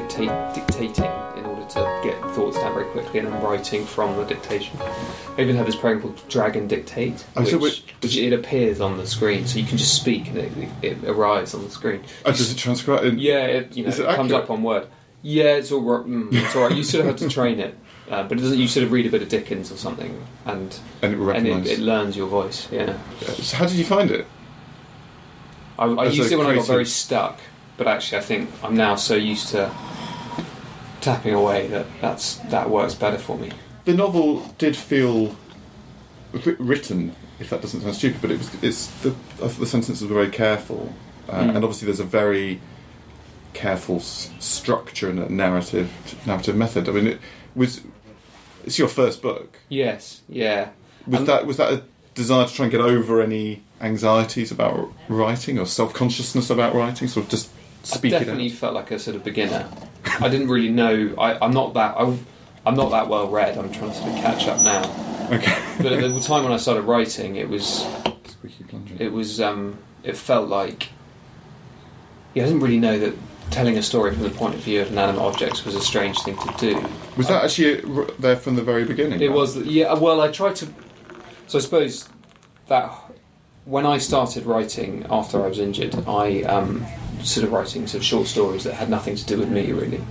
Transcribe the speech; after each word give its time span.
dictate 0.00 0.30
dictating 0.54 1.10
in 1.36 1.44
order 1.46 1.64
to 1.70 2.00
get 2.04 2.20
thoughts 2.34 2.56
down 2.58 2.74
very 2.74 2.86
quickly, 2.86 3.18
and 3.20 3.28
then 3.28 3.42
writing 3.42 3.84
from 3.84 4.16
the 4.16 4.24
dictation. 4.24 4.78
I 5.36 5.40
even 5.40 5.56
have 5.56 5.66
this 5.66 5.74
program 5.76 6.02
called 6.02 6.28
Dragon 6.28 6.66
Dictate, 6.66 7.24
Oh, 7.36 7.40
which, 7.42 7.50
so 7.50 7.58
which- 7.58 7.82
which 8.02 8.16
it 8.16 8.32
appears 8.32 8.80
on 8.80 8.96
the 8.98 9.06
screen, 9.06 9.46
so 9.46 9.58
you 9.58 9.64
can 9.66 9.78
just 9.78 9.94
speak 9.94 10.28
and 10.28 10.38
it, 10.38 10.52
it 10.82 10.98
arrives 11.04 11.54
on 11.54 11.64
the 11.64 11.70
screen. 11.70 12.02
Oh, 12.24 12.30
does 12.30 12.50
it 12.52 12.56
transcribe? 12.58 13.04
in- 13.04 13.18
Yeah, 13.18 13.44
it, 13.46 13.76
you 13.76 13.84
know, 13.84 13.90
it 13.90 13.98
it 13.98 14.16
comes 14.16 14.32
up 14.32 14.50
on 14.50 14.62
Word. 14.62 14.86
Yeah, 15.22 15.54
it's 15.56 15.72
all 15.72 15.80
right. 15.80 16.06
Mm, 16.06 16.28
it's 16.32 16.54
all 16.54 16.62
right. 16.68 16.76
You 16.76 16.82
sort 16.84 17.00
of 17.00 17.06
have 17.06 17.16
to 17.16 17.28
train 17.28 17.58
it, 17.58 17.76
uh, 18.10 18.22
but 18.24 18.38
it 18.38 18.42
doesn't. 18.42 18.58
You 18.58 18.68
sort 18.68 18.84
of 18.84 18.92
read 18.92 19.06
a 19.06 19.10
bit 19.10 19.22
of 19.22 19.28
Dickens 19.28 19.72
or 19.72 19.76
something, 19.76 20.22
and 20.44 20.78
And 21.02 21.14
it 21.14 21.18
and 21.36 21.46
it, 21.48 21.66
it 21.66 21.78
learns 21.80 22.16
your 22.16 22.28
voice. 22.28 22.68
Yeah, 22.70 22.96
So 23.40 23.56
how 23.56 23.66
did 23.66 23.74
you 23.76 23.84
find 23.84 24.10
it? 24.10 24.26
I, 25.78 25.86
I 25.86 26.04
used 26.06 26.30
it 26.32 26.36
when 26.36 26.46
I 26.46 26.54
got 26.54 26.66
very 26.66 26.86
stuck, 26.86 27.40
but 27.76 27.86
actually, 27.88 28.18
I 28.18 28.22
think 28.22 28.50
I'm 28.62 28.76
now 28.76 28.94
so 28.96 29.14
used 29.14 29.48
to 29.48 29.70
tapping 31.00 31.34
away 31.34 31.66
that 31.68 31.86
that's 32.00 32.36
that 32.50 32.68
works 32.70 32.94
better 32.94 33.18
for 33.18 33.36
me. 33.38 33.50
The 33.84 33.94
novel 33.94 34.40
did 34.58 34.76
feel 34.76 35.36
written, 36.58 37.14
if 37.38 37.50
that 37.50 37.62
doesn't 37.62 37.80
sound 37.80 37.94
stupid, 37.94 38.20
but 38.20 38.30
it 38.30 38.38
was. 38.38 38.62
It's 38.62 38.86
the 39.02 39.10
thought 39.10 39.50
the 39.58 39.66
sentences 39.66 40.06
were 40.08 40.14
very 40.14 40.30
careful, 40.30 40.92
uh, 41.28 41.42
Mm. 41.42 41.48
and 41.56 41.64
obviously 41.64 41.86
there's 41.86 42.00
a 42.00 42.04
very 42.04 42.60
careful 43.54 43.96
s- 43.96 44.30
structure 44.38 45.08
and 45.08 45.18
a 45.18 45.32
narrative 45.32 45.90
narrative 46.26 46.56
method. 46.56 46.88
I 46.88 46.92
mean, 46.92 47.06
it 47.06 47.20
was. 47.54 47.80
It's 48.64 48.78
your 48.78 48.88
first 48.88 49.22
book. 49.22 49.58
Yes, 49.68 50.22
yeah. 50.28 50.70
Was 51.06 51.20
Um, 51.20 51.26
that 51.26 51.46
was 51.46 51.56
that 51.58 51.72
a 51.72 51.82
desire 52.14 52.46
to 52.46 52.52
try 52.52 52.64
and 52.64 52.72
get 52.72 52.80
over 52.80 53.22
any 53.22 53.62
anxieties 53.80 54.50
about 54.50 54.92
writing 55.08 55.58
or 55.58 55.66
self 55.66 55.94
consciousness 55.94 56.50
about 56.50 56.74
writing? 56.74 57.06
Sort 57.06 57.26
of 57.26 57.30
just 57.30 57.48
I 57.92 57.98
it 57.98 58.10
definitely 58.10 58.46
out. 58.46 58.52
felt 58.52 58.74
like 58.74 58.90
a 58.90 58.98
sort 58.98 59.16
of 59.16 59.24
beginner. 59.24 59.68
I 60.20 60.28
didn't 60.28 60.48
really 60.48 60.70
know. 60.70 61.14
I, 61.18 61.38
I'm 61.44 61.52
not 61.52 61.74
that. 61.74 61.96
I, 61.96 62.16
I'm 62.64 62.74
not 62.74 62.90
that 62.90 63.08
well 63.08 63.28
read. 63.28 63.56
I'm 63.56 63.70
trying 63.72 63.90
to 63.90 63.96
sort 63.96 64.10
of 64.10 64.16
catch 64.16 64.48
up 64.48 64.62
now. 64.62 64.82
Okay. 65.32 65.62
But 65.82 65.92
at 65.92 66.14
the 66.14 66.20
time 66.20 66.44
when 66.44 66.52
I 66.52 66.56
started 66.56 66.82
writing, 66.82 67.36
it 67.36 67.48
was 67.48 67.86
Squeaky 68.26 68.64
plunger. 68.64 68.94
it 68.98 69.12
was 69.12 69.40
um, 69.40 69.78
it 70.02 70.16
felt 70.16 70.48
like 70.48 70.88
yeah, 72.34 72.42
I 72.44 72.46
didn't 72.46 72.60
really 72.60 72.78
know 72.78 72.98
that 72.98 73.14
telling 73.50 73.78
a 73.78 73.82
story 73.82 74.12
from 74.12 74.22
the 74.24 74.30
point 74.30 74.54
of 74.54 74.60
view 74.60 74.82
of 74.82 74.90
inanimate 74.90 75.22
objects 75.22 75.64
was 75.64 75.74
a 75.74 75.80
strange 75.80 76.18
thing 76.22 76.36
to 76.36 76.54
do. 76.58 76.88
Was 77.16 77.28
that 77.28 77.44
actually 77.44 77.82
r- 77.84 78.06
there 78.18 78.36
from 78.36 78.56
the 78.56 78.62
very 78.62 78.84
beginning? 78.84 79.20
It 79.20 79.32
was 79.32 79.56
yeah. 79.58 79.94
Well, 79.94 80.20
I 80.20 80.30
tried 80.30 80.56
to. 80.56 80.68
So 81.46 81.58
I 81.58 81.60
suppose 81.62 82.08
that 82.68 82.90
when 83.64 83.86
I 83.86 83.98
started 83.98 84.44
writing 84.46 85.06
after 85.10 85.42
I 85.44 85.48
was 85.48 85.58
injured, 85.58 85.94
I 86.06 86.42
um, 86.42 86.84
sort 87.22 87.44
of 87.44 87.52
writing 87.52 87.86
sort 87.86 88.00
of 88.00 88.04
short 88.04 88.26
stories 88.26 88.64
that 88.64 88.74
had 88.74 88.90
nothing 88.90 89.16
to 89.16 89.24
do 89.24 89.38
with 89.38 89.50
me 89.50 89.72
really. 89.72 90.02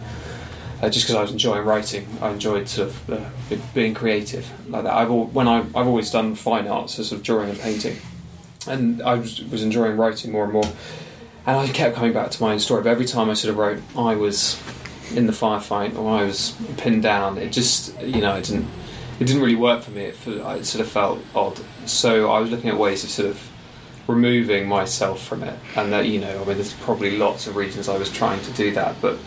Uh, 0.81 0.89
just 0.89 1.05
because 1.05 1.15
I 1.15 1.21
was 1.21 1.31
enjoying 1.31 1.63
writing, 1.65 2.05
I 2.21 2.31
enjoyed 2.31 2.67
sort 2.67 2.89
of 2.89 3.09
uh, 3.09 3.55
being 3.73 3.93
creative 3.93 4.49
like 4.69 4.83
that. 4.83 4.93
I've 4.93 5.09
when 5.09 5.47
I, 5.47 5.59
I've 5.59 5.87
always 5.87 6.11
done 6.11 6.35
fine 6.35 6.67
arts, 6.67 6.95
so 6.95 7.03
sort 7.03 7.19
of 7.19 7.23
drawing 7.23 7.49
and 7.49 7.59
painting, 7.59 7.97
and 8.67 9.01
I 9.01 9.15
was, 9.15 9.43
was 9.45 9.63
enjoying 9.63 9.95
writing 9.95 10.31
more 10.31 10.43
and 10.43 10.53
more. 10.53 10.65
And 11.47 11.57
I 11.57 11.67
kept 11.67 11.95
coming 11.95 12.11
back 12.11 12.31
to 12.31 12.43
my 12.43 12.53
own 12.53 12.59
story, 12.59 12.83
but 12.83 12.89
every 12.89 13.05
time 13.05 13.29
I 13.29 13.35
sort 13.35 13.51
of 13.51 13.57
wrote, 13.57 13.79
I 13.95 14.15
was 14.15 14.61
in 15.13 15.27
the 15.27 15.33
firefight 15.33 15.95
or 15.95 16.09
I 16.09 16.23
was 16.23 16.57
pinned 16.77 17.03
down. 17.03 17.37
It 17.37 17.51
just, 17.51 17.99
you 18.01 18.19
know, 18.19 18.35
it 18.35 18.45
didn't, 18.45 18.67
it 19.19 19.25
didn't 19.25 19.41
really 19.41 19.55
work 19.55 19.83
for 19.83 19.91
me. 19.91 20.05
It, 20.05 20.15
it 20.27 20.65
sort 20.65 20.81
of 20.81 20.87
felt 20.87 21.19
odd. 21.35 21.59
So 21.85 22.31
I 22.31 22.39
was 22.39 22.49
looking 22.49 22.69
at 22.69 22.77
ways 22.77 23.03
of 23.03 23.11
sort 23.11 23.29
of 23.29 23.51
removing 24.07 24.67
myself 24.67 25.25
from 25.25 25.43
it, 25.43 25.57
and 25.75 25.91
that, 25.91 26.07
you 26.07 26.19
know, 26.19 26.41
I 26.41 26.45
mean, 26.45 26.57
there's 26.57 26.73
probably 26.73 27.17
lots 27.17 27.47
of 27.47 27.55
reasons 27.55 27.89
I 27.89 27.97
was 27.97 28.11
trying 28.11 28.41
to 28.41 28.51
do 28.51 28.71
that, 28.73 29.01
but 29.01 29.17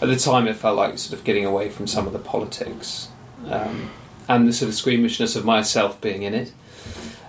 at 0.00 0.08
the 0.08 0.16
time 0.16 0.46
it 0.46 0.56
felt 0.56 0.76
like 0.76 0.98
sort 0.98 1.18
of 1.18 1.24
getting 1.24 1.44
away 1.44 1.70
from 1.70 1.86
some 1.86 2.06
of 2.06 2.12
the 2.12 2.18
politics 2.18 3.08
um, 3.48 3.90
and 4.28 4.46
the 4.48 4.52
sort 4.52 4.68
of 4.68 4.74
squeamishness 4.74 5.36
of 5.36 5.44
myself 5.44 6.00
being 6.00 6.22
in 6.22 6.34
it. 6.34 6.52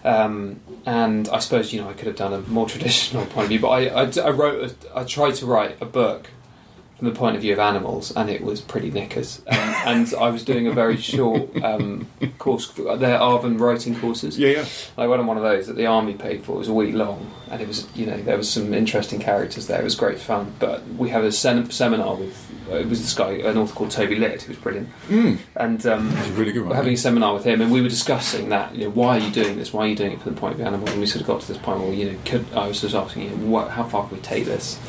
Um, 0.04 0.60
and 0.86 1.28
I 1.30 1.40
suppose 1.40 1.74
you 1.74 1.82
know 1.82 1.90
I 1.90 1.94
could 1.94 2.08
have 2.08 2.16
done 2.16 2.34
a 2.34 2.42
more 2.42 2.68
traditional 2.70 3.26
point 3.26 3.46
of 3.46 3.50
view, 3.50 3.60
but 3.60 3.70
I, 3.70 3.88
I, 3.88 4.28
I 4.28 4.30
wrote 4.30 4.72
a, 4.72 5.00
I 5.00 5.04
tried 5.04 5.36
to 5.36 5.46
write 5.46 5.82
a 5.82 5.86
book 5.86 6.30
from 6.98 7.10
the 7.10 7.14
point 7.14 7.36
of 7.36 7.42
view 7.42 7.52
of 7.54 7.60
animals, 7.60 8.12
and 8.16 8.30
it 8.30 8.42
was 8.42 8.62
pretty 8.62 8.90
knickers. 8.90 9.42
Um, 9.48 9.58
and 9.86 10.14
I 10.16 10.30
was 10.30 10.44
doing 10.44 10.68
a 10.68 10.72
very 10.72 10.98
short 10.98 11.50
um, 11.64 12.08
course. 12.38 12.68
They're 12.72 13.20
Arvon 13.20 13.60
writing 13.60 14.00
courses. 14.00 14.40
Yeah, 14.40 14.50
yeah. 14.50 14.66
I 14.98 15.08
went 15.08 15.20
on 15.20 15.28
one 15.28 15.38
of 15.38 15.44
those 15.44 15.68
that 15.68 15.76
the 15.76 15.86
army 15.88 16.14
paid 16.14 16.44
for. 16.44 16.54
It 16.54 16.60
was 16.60 16.68
a 16.70 16.74
week 16.74 16.94
long, 16.96 17.32
and 17.52 17.62
it 17.62 17.68
was 17.68 17.88
you 17.96 18.06
know 18.06 18.18
there 18.22 18.38
was 18.38 18.50
some 18.50 18.74
interesting 18.74 19.20
characters 19.20 19.68
there. 19.68 19.80
It 19.82 19.84
was 19.84 19.96
great 19.96 20.20
fun. 20.20 20.54
But 20.60 20.88
we 20.98 21.10
had 21.10 21.24
a 21.24 21.32
sen- 21.32 21.70
seminar 21.72 22.16
with 22.16 22.42
it 22.72 22.88
was 22.90 23.00
this 23.02 23.14
guy, 23.14 23.32
an 23.32 23.58
author 23.60 23.76
called 23.76 23.92
Toby 23.92 24.16
Litt, 24.16 24.42
who 24.42 24.50
was 24.54 24.58
brilliant, 24.58 24.90
Mm. 25.08 25.38
and 25.56 25.86
um, 25.86 26.10
really 26.36 26.52
good 26.52 26.66
we're 26.68 26.74
having 26.74 26.94
a 26.94 26.98
seminar 26.98 27.36
with 27.36 27.44
him, 27.44 27.62
and 27.62 27.72
we 27.72 27.80
were 27.82 27.90
discussing 27.90 28.50
that. 28.50 28.74
You 28.74 28.86
know, 28.86 28.90
why 28.92 29.18
are 29.18 29.20
you 29.20 29.30
doing 29.32 29.58
this? 29.58 29.72
Why 29.72 29.86
are 29.86 29.88
you 29.88 29.96
doing 29.96 30.14
it 30.14 30.22
from 30.22 30.34
the 30.34 30.40
point 30.40 30.54
of 30.54 30.58
view 30.58 30.66
of 30.66 30.74
animals? 30.74 30.92
And 30.92 31.00
we 31.02 31.06
sort 31.06 31.22
of 31.22 31.28
got 31.28 31.42
to 31.42 31.48
this 31.48 31.58
point 31.62 31.82
where 31.82 31.94
you 31.94 32.12
know, 32.12 32.18
could, 32.26 32.46
I 32.56 32.68
was 32.68 32.82
just 32.82 32.96
asking 32.96 33.30
him, 33.30 33.52
what, 33.52 33.70
how 33.70 33.84
far 33.84 34.08
can 34.08 34.18
we 34.18 34.24
take 34.24 34.46
this? 34.46 34.80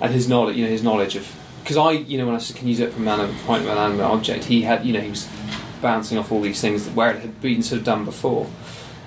And 0.00 0.12
his 0.12 0.28
knowledge, 0.28 0.56
you 0.56 0.64
know, 0.64 0.70
his 0.70 0.82
knowledge 0.82 1.16
of 1.16 1.26
because 1.62 1.76
I, 1.76 1.92
you 1.92 2.16
know, 2.18 2.24
when 2.26 2.34
I 2.34 2.38
said, 2.38 2.56
can 2.56 2.66
use 2.68 2.80
it 2.80 2.92
from 2.92 3.06
an 3.06 3.20
animate 3.20 3.42
point 3.44 3.62
of 3.64 3.68
an 3.68 3.76
animate 3.78 4.06
object, 4.06 4.44
he 4.44 4.62
had, 4.62 4.86
you 4.86 4.92
know, 4.94 5.00
he 5.00 5.10
was 5.10 5.28
bouncing 5.82 6.16
off 6.16 6.32
all 6.32 6.40
these 6.40 6.60
things 6.60 6.88
where 6.88 7.10
it 7.10 7.20
had 7.20 7.40
been 7.42 7.62
sort 7.62 7.80
of 7.80 7.84
done 7.84 8.04
before. 8.06 8.46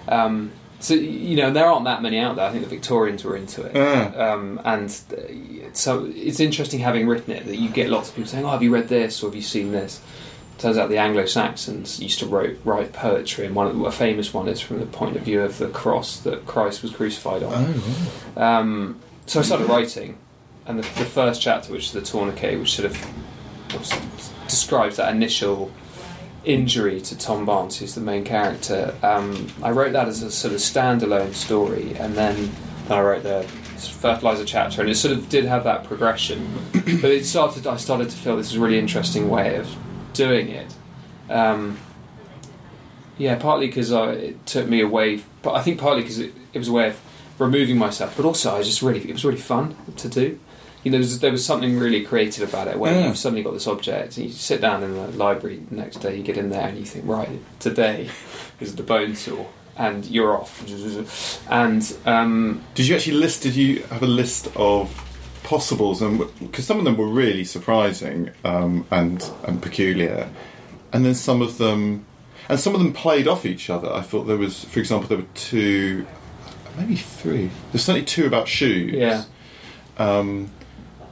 Um, 0.07 0.51
so 0.79 0.93
you 0.95 1.35
know, 1.35 1.51
there 1.51 1.65
aren't 1.67 1.85
that 1.85 2.01
many 2.01 2.17
out 2.19 2.35
there. 2.35 2.45
I 2.47 2.51
think 2.51 2.63
the 2.63 2.69
Victorians 2.69 3.23
were 3.23 3.35
into 3.37 3.63
it. 3.63 3.71
Ah. 3.75 4.33
Um, 4.33 4.59
and 4.65 4.89
uh, 5.15 5.69
so 5.73 6.11
it's 6.13 6.39
interesting 6.39 6.79
having 6.79 7.07
written 7.07 7.33
it 7.33 7.45
that 7.45 7.57
you 7.57 7.69
get 7.69 7.89
lots 7.89 8.09
of 8.09 8.15
people 8.15 8.29
saying, 8.29 8.45
"Oh, 8.45 8.49
have 8.49 8.63
you 8.63 8.73
read 8.73 8.87
this 8.87 9.21
or 9.23 9.27
have 9.27 9.35
you 9.35 9.41
seen 9.43 9.71
this?" 9.71 10.01
Turns 10.57 10.77
out 10.77 10.89
the 10.89 10.97
Anglo-Saxons 10.99 11.99
used 11.99 12.19
to 12.19 12.27
write, 12.27 12.57
write 12.63 12.93
poetry, 12.93 13.47
and 13.47 13.55
one 13.55 13.65
of- 13.65 13.81
a 13.81 13.91
famous 13.91 14.31
one 14.31 14.47
is 14.47 14.59
from 14.61 14.79
the 14.79 14.85
point 14.85 15.15
of 15.15 15.23
view 15.23 15.41
of 15.41 15.57
the 15.57 15.67
cross 15.67 16.17
that 16.17 16.45
Christ 16.45 16.83
was 16.83 16.91
crucified 16.91 17.41
on. 17.41 17.81
Oh, 18.37 18.41
Um, 18.43 18.97
so 19.25 19.39
I 19.39 19.43
started 19.43 19.67
writing, 19.67 20.17
and 20.71 20.79
the, 20.83 20.99
the 20.99 21.05
first 21.05 21.41
chapter, 21.41 21.71
which 21.71 21.85
is 21.85 21.91
the 21.91 22.01
tourniquet, 22.01 22.59
which 22.59 22.73
sort 22.73 22.89
of 22.89 24.33
describes 24.47 24.97
that 24.97 25.13
initial 25.13 25.71
injury 26.43 26.99
to 27.01 27.17
Tom 27.17 27.45
Barnes, 27.45 27.77
who's 27.77 27.93
the 27.93 28.01
main 28.01 28.23
character. 28.23 28.95
Um, 29.03 29.47
I 29.61 29.71
wrote 29.71 29.93
that 29.93 30.07
as 30.07 30.23
a 30.23 30.31
sort 30.31 30.53
of 30.53 30.59
standalone 30.59 31.33
story, 31.33 31.95
and 31.95 32.15
then, 32.15 32.51
then 32.87 32.97
I 32.97 33.01
wrote 33.01 33.23
the 33.23 33.43
fertilizer 33.77 34.45
chapter, 34.45 34.81
and 34.81 34.89
it 34.89 34.95
sort 34.95 35.15
of 35.15 35.29
did 35.29 35.45
have 35.45 35.63
that 35.65 35.83
progression. 35.83 36.47
but 36.73 37.11
it 37.11 37.25
started. 37.25 37.67
I 37.67 37.77
started 37.77 38.09
to 38.09 38.17
feel 38.17 38.37
this 38.37 38.51
was 38.51 38.57
a 38.57 38.63
really 38.63 38.79
interesting 38.79 39.29
way 39.29 39.57
of 39.57 39.75
doing 40.13 40.49
it. 40.49 40.73
Um, 41.29 41.77
yeah, 43.17 43.35
partly 43.35 43.67
because 43.67 43.91
it 43.91 44.45
took 44.47 44.67
me 44.67 44.81
away, 44.81 45.21
but 45.43 45.53
I 45.53 45.61
think 45.61 45.79
partly 45.79 46.01
because 46.01 46.17
it, 46.17 46.33
it 46.53 46.57
was 46.57 46.67
a 46.67 46.71
way 46.71 46.87
of 46.87 46.99
removing 47.37 47.77
myself, 47.77 48.15
but 48.15 48.25
also 48.25 48.55
I 48.55 48.63
just 48.63 48.81
really 48.81 49.01
it 49.01 49.13
was 49.13 49.25
really 49.25 49.37
fun 49.37 49.75
to 49.97 50.09
do. 50.09 50.39
You 50.83 50.89
know, 50.91 50.97
there 50.97 50.99
was, 50.99 51.19
there 51.19 51.31
was 51.31 51.45
something 51.45 51.77
really 51.77 52.03
creative 52.03 52.47
about 52.49 52.67
it 52.67 52.77
where 52.79 52.93
Yeah. 52.93 53.07
you've 53.07 53.17
suddenly 53.17 53.43
got 53.43 53.53
this 53.53 53.67
object, 53.67 54.17
and 54.17 54.25
you 54.27 54.31
sit 54.31 54.61
down 54.61 54.83
in 54.83 54.93
the 54.95 55.07
library 55.11 55.61
the 55.69 55.75
next 55.75 55.97
day, 55.97 56.15
you 56.17 56.23
get 56.23 56.37
in 56.37 56.49
there, 56.49 56.67
and 56.67 56.77
you 56.77 56.85
think, 56.85 57.05
right, 57.07 57.29
today 57.59 58.09
is 58.59 58.75
the 58.75 58.83
bone 58.83 59.15
saw, 59.15 59.45
and 59.77 60.05
you're 60.07 60.35
off. 60.35 60.63
And 61.49 61.93
um, 62.05 62.61
Did 62.73 62.87
you 62.87 62.95
actually 62.95 63.17
list? 63.17 63.43
Did 63.43 63.55
you 63.55 63.83
have 63.83 64.01
a 64.03 64.07
list 64.07 64.47
of 64.55 64.89
possibles? 65.43 66.01
And 66.01 66.19
because 66.39 66.65
some 66.65 66.79
of 66.79 66.85
them 66.85 66.97
were 66.97 67.07
really 67.07 67.43
surprising 67.43 68.31
um, 68.43 68.85
and 68.91 69.23
and 69.45 69.61
peculiar, 69.61 70.29
and 70.93 71.05
then 71.05 71.13
some 71.15 71.41
of 71.43 71.57
them, 71.59 72.05
and 72.49 72.59
some 72.59 72.73
of 72.73 72.81
them 72.81 72.91
played 72.91 73.27
off 73.27 73.45
each 73.45 73.69
other. 73.69 73.91
I 73.93 74.01
thought 74.01 74.23
there 74.23 74.37
was, 74.37 74.63
for 74.65 74.79
example, 74.79 75.07
there 75.09 75.17
were 75.19 75.33
two, 75.35 76.05
maybe 76.77 76.95
three. 76.95 77.49
There's 77.71 77.83
certainly 77.83 78.05
two 78.05 78.25
about 78.25 78.47
shoes. 78.47 78.93
Yeah. 78.93 79.23
Um, 79.97 80.49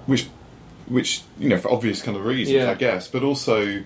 which, 0.10 0.28
which 0.88 1.22
you 1.40 1.48
know, 1.50 1.58
for 1.58 1.72
obvious 1.72 2.02
kind 2.02 2.18
of 2.18 2.26
reasons, 2.26 2.56
Yeah. 2.56 2.72
I 2.72 2.76
guess, 2.76 3.08
but 3.08 3.24
also 3.24 3.84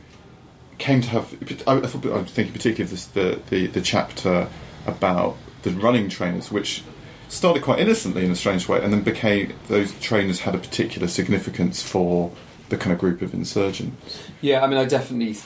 came 0.80 1.02
to 1.02 1.10
have. 1.10 1.34
I, 1.68 1.78
I 1.78 1.88
thought 1.88 2.06
I 2.06 2.18
was 2.18 2.32
thinking 2.32 2.54
particularly 2.54 2.84
of 2.86 2.90
this, 2.90 3.06
the, 3.06 3.40
the 3.50 3.68
the 3.68 3.82
chapter 3.82 4.48
about 4.88 5.38
the 5.62 5.72
running 5.72 6.10
trainers, 6.10 6.52
which 6.52 6.84
started 7.30 7.64
quite 7.64 7.80
innocently 7.80 8.26
in 8.26 8.32
a 8.32 8.36
strange 8.36 8.68
way, 8.68 8.82
and 8.84 8.92
then 8.94 9.02
became 9.02 9.54
those 9.68 9.92
trainers 10.00 10.42
had 10.42 10.56
a 10.56 10.58
particular 10.58 11.08
significance 11.08 11.82
for 11.82 12.32
the 12.70 12.78
kind 12.78 12.92
of 12.94 13.00
group 13.00 13.22
of 13.22 13.34
insurgents. 13.34 14.30
Yeah, 14.42 14.64
I 14.64 14.68
mean, 14.68 14.78
I 14.78 14.86
definitely 14.86 15.38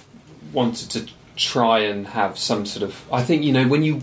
wanted 0.54 0.90
to 0.92 1.08
try 1.36 1.80
and 1.80 2.08
have 2.08 2.38
some 2.38 2.66
sort 2.66 2.84
of. 2.84 3.06
I 3.12 3.24
think 3.24 3.44
you 3.44 3.52
know 3.52 3.68
when 3.68 3.84
you. 3.84 4.02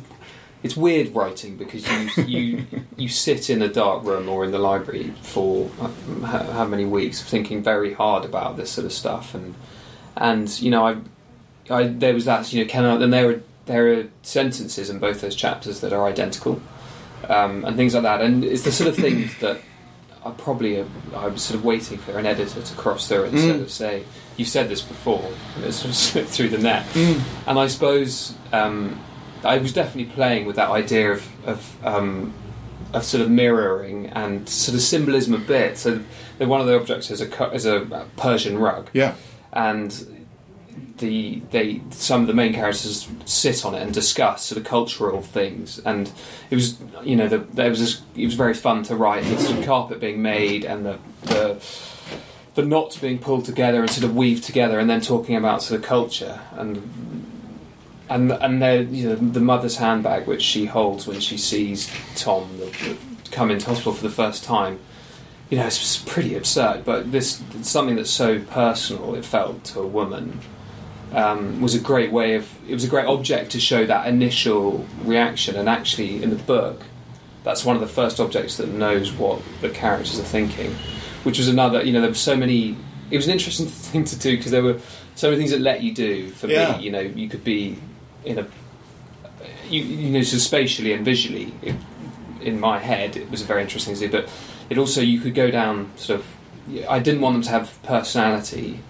It's 0.64 0.76
weird 0.76 1.14
writing 1.14 1.56
because 1.56 1.86
you 2.16 2.24
you 2.24 2.66
you 2.96 3.08
sit 3.08 3.50
in 3.50 3.62
a 3.62 3.68
dark 3.68 4.02
room 4.02 4.28
or 4.28 4.44
in 4.44 4.50
the 4.50 4.58
library 4.58 5.12
for 5.22 5.70
uh, 5.80 6.52
how 6.52 6.64
many 6.64 6.86
weeks 6.86 7.22
thinking 7.22 7.62
very 7.62 7.92
hard 7.92 8.24
about 8.24 8.56
this 8.56 8.70
sort 8.70 8.86
of 8.86 8.92
stuff 8.92 9.34
and 9.34 9.54
and 10.16 10.48
you 10.60 10.70
know 10.70 10.86
I 10.86 10.96
I 11.70 11.86
there 11.88 12.14
was 12.14 12.24
that 12.24 12.50
you 12.52 12.64
know 12.64 12.70
can 12.70 12.84
I, 12.84 12.94
and 13.02 13.12
there 13.12 13.28
are 13.30 13.42
there 13.66 13.92
are 13.94 14.06
sentences 14.22 14.88
in 14.90 14.98
both 14.98 15.20
those 15.20 15.36
chapters 15.36 15.80
that 15.80 15.92
are 15.92 16.06
identical 16.06 16.60
um, 17.28 17.64
and 17.64 17.76
things 17.76 17.92
like 17.94 18.02
that 18.04 18.20
and 18.22 18.42
it's 18.44 18.62
the 18.62 18.72
sort 18.72 18.88
of 18.88 18.96
things 18.96 19.38
that 19.40 19.58
I 20.24 20.30
probably 20.30 20.80
uh, 20.80 20.84
I 21.14 21.26
was 21.28 21.42
sort 21.42 21.58
of 21.58 21.64
waiting 21.66 21.98
for 21.98 22.18
an 22.18 22.24
editor 22.24 22.62
to 22.62 22.74
cross 22.74 23.06
through 23.06 23.24
and 23.24 23.34
Mm. 23.38 23.48
sort 23.50 23.60
of 23.60 23.70
say, 23.70 24.04
"You 24.38 24.46
said 24.46 24.70
this 24.70 24.80
before," 24.80 25.30
and 25.56 25.64
it 25.66 25.72
sort 25.72 25.90
of 25.90 25.96
slipped 25.96 26.30
through 26.34 26.48
the 26.48 26.56
net. 26.58 26.86
Mm. 26.94 27.20
And 27.46 27.58
I 27.58 27.66
suppose 27.66 28.32
um, 28.50 28.98
I 29.44 29.58
was 29.58 29.72
definitely 29.72 30.12
playing 30.12 30.46
with 30.46 30.56
that 30.56 30.70
idea 30.70 31.12
of 31.12 31.28
of, 31.46 31.86
um, 31.86 32.32
of 32.92 33.04
sort 33.04 33.22
of 33.22 33.30
mirroring 33.30 34.06
and 34.08 34.48
sort 34.48 34.74
of 34.74 34.80
symbolism 34.82 35.34
a 35.34 35.38
bit. 35.38 35.78
So 35.78 36.00
one 36.38 36.60
of 36.60 36.66
the 36.66 36.76
objects 36.76 37.10
is 37.10 37.20
a 37.20 37.50
is 37.52 37.66
a 37.66 38.06
Persian 38.16 38.58
rug, 38.58 38.88
Yeah. 38.92 39.14
and 39.52 39.90
the 40.98 41.42
they 41.50 41.80
some 41.90 42.20
of 42.22 42.26
the 42.26 42.34
main 42.34 42.52
characters 42.52 43.08
sit 43.24 43.64
on 43.64 43.74
it 43.74 43.82
and 43.82 43.92
discuss 43.92 44.44
sort 44.44 44.58
of 44.60 44.64
cultural 44.64 45.22
things 45.22 45.80
and 45.80 46.10
it 46.50 46.54
was 46.54 46.78
you 47.02 47.16
know 47.16 47.26
the, 47.28 47.38
there 47.38 47.68
was 47.70 47.80
this, 47.80 48.02
it 48.16 48.24
was 48.24 48.34
very 48.34 48.54
fun 48.54 48.82
to 48.84 48.94
write 48.94 49.24
the 49.24 49.36
sort 49.38 49.58
of 49.58 49.64
carpet 49.64 49.98
being 50.00 50.22
made 50.22 50.64
and 50.64 50.86
the, 50.86 50.98
the 51.22 51.60
the 52.54 52.62
knots 52.64 52.96
being 52.98 53.18
pulled 53.18 53.44
together 53.44 53.80
and 53.80 53.90
sort 53.90 54.04
of 54.04 54.14
weaved 54.14 54.44
together 54.44 54.78
and 54.78 54.88
then 54.88 55.00
talking 55.00 55.34
about 55.34 55.62
sort 55.62 55.80
of 55.80 55.84
culture 55.86 56.40
and 56.52 56.76
and 58.10 58.30
and 58.32 58.60
the 58.62 58.84
you 58.90 59.08
know 59.08 59.14
the 59.16 59.40
mother's 59.40 59.76
handbag 59.76 60.26
which 60.26 60.42
she 60.42 60.66
holds 60.66 61.06
when 61.06 61.20
she 61.20 61.36
sees 61.38 61.90
Tom 62.16 62.48
the, 62.58 62.66
the, 62.66 62.96
come 63.30 63.50
into 63.50 63.66
hospital 63.66 63.92
for 63.92 64.02
the 64.02 64.10
first 64.10 64.44
time 64.44 64.78
you 65.50 65.58
know 65.58 65.66
it's, 65.66 65.78
it's 65.80 65.96
pretty 65.96 66.34
absurd. 66.34 66.84
But 66.84 67.12
this 67.12 67.42
something 67.62 67.96
that's 67.96 68.10
so 68.10 68.40
personal 68.40 69.14
it 69.14 69.24
felt 69.24 69.64
to 69.66 69.80
a 69.80 69.86
woman 69.86 70.40
um, 71.12 71.60
was 71.60 71.74
a 71.74 71.80
great 71.80 72.10
way 72.12 72.34
of 72.34 72.48
it 72.68 72.74
was 72.74 72.84
a 72.84 72.88
great 72.88 73.06
object 73.06 73.52
to 73.52 73.60
show 73.60 73.86
that 73.86 74.06
initial 74.06 74.86
reaction. 75.04 75.56
And 75.56 75.68
actually 75.68 76.22
in 76.22 76.30
the 76.30 76.36
book 76.36 76.82
that's 77.44 77.64
one 77.64 77.76
of 77.76 77.82
the 77.82 77.88
first 77.88 78.20
objects 78.20 78.56
that 78.56 78.68
knows 78.68 79.12
what 79.12 79.42
the 79.60 79.68
characters 79.68 80.18
are 80.18 80.24
thinking 80.24 80.74
which 81.24 81.38
was 81.38 81.46
another 81.48 81.82
you 81.82 81.92
know 81.92 82.00
there 82.00 82.10
were 82.10 82.14
so 82.14 82.36
many 82.36 82.74
it 83.10 83.16
was 83.16 83.26
an 83.26 83.32
interesting 83.32 83.66
thing 83.90 84.04
to 84.04 84.18
do 84.18 84.36
because 84.36 84.50
there 84.50 84.62
were 84.62 84.78
so 85.14 85.28
many 85.28 85.38
things 85.38 85.50
that 85.50 85.60
let 85.60 85.82
you 85.82 85.92
do 85.94 86.30
for 86.30 86.46
Yeah. 86.48 86.76
me 86.78 86.84
you 86.84 86.90
know 86.90 87.00
you 87.00 87.28
could 87.28 87.44
be 87.44 87.78
in 88.24 88.38
a 88.38 88.46
you, 89.68 89.82
you 89.82 90.10
know 90.10 90.22
so 90.22 90.38
spatially 90.38 90.92
and 90.92 91.04
visually 91.04 91.52
it, 91.62 91.74
in 92.40 92.60
my 92.60 92.78
head 92.78 93.16
it 93.16 93.30
was 93.30 93.42
a 93.42 93.44
very 93.44 93.62
interesting 93.62 93.94
to 93.94 94.00
do 94.00 94.08
but 94.10 94.28
it 94.70 94.78
also 94.78 95.00
you 95.00 95.20
could 95.20 95.34
go 95.34 95.50
down 95.50 95.90
sort 95.96 96.20
of 96.20 96.26
I 96.88 96.98
didn't 96.98 97.20
want 97.20 97.34
them 97.34 97.42
to 97.42 97.50
have 97.50 97.82
personality 97.82 98.80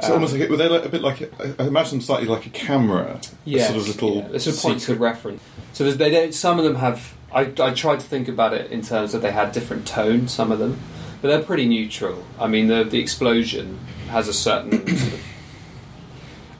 So 0.00 0.08
Um, 0.08 0.12
almost 0.14 0.34
like 0.36 0.48
were 0.50 0.56
they 0.56 0.68
like, 0.68 0.84
a 0.84 0.88
bit 0.88 1.02
like 1.02 1.20
a, 1.22 1.28
I 1.62 1.66
imagine 1.66 1.98
them 1.98 2.00
slightly 2.02 2.28
like 2.28 2.46
a 2.46 2.50
camera, 2.50 3.20
Yes, 3.44 3.68
sort 3.68 3.80
of 3.80 3.88
little. 3.88 4.16
yeah. 4.16 4.28
There's 4.28 4.46
a 4.46 4.52
point 4.68 4.88
of 4.88 5.00
reference. 5.00 5.42
So 5.72 5.90
they 5.90 6.10
don't. 6.10 6.32
Some 6.34 6.58
of 6.58 6.64
them 6.64 6.76
have. 6.76 7.14
I, 7.32 7.52
I 7.60 7.70
tried 7.74 8.00
to 8.00 8.06
think 8.06 8.28
about 8.28 8.52
it 8.54 8.70
in 8.70 8.80
terms 8.82 9.12
that 9.12 9.22
they 9.22 9.32
had 9.32 9.52
different 9.52 9.86
tones. 9.86 10.30
Some 10.32 10.52
of 10.52 10.58
them, 10.58 10.78
but 11.20 11.28
they're 11.28 11.42
pretty 11.42 11.66
neutral. 11.66 12.22
I 12.38 12.46
mean, 12.46 12.68
the 12.68 12.84
the 12.84 13.00
explosion 13.00 13.78
has 14.10 14.28
a 14.28 14.32
certain 14.32 14.86
sort 14.86 15.12
of 15.14 15.20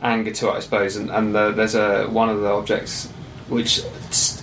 anger 0.03 0.31
to 0.31 0.49
it, 0.49 0.53
I 0.53 0.61
suppose, 0.61 0.97
and, 0.97 1.11
and 1.11 1.35
the, 1.35 1.53
there's 1.53 1.75
a 1.75 2.06
one 2.06 2.29
of 2.29 2.41
the 2.41 2.49
objects 2.50 3.09
which 3.49 3.81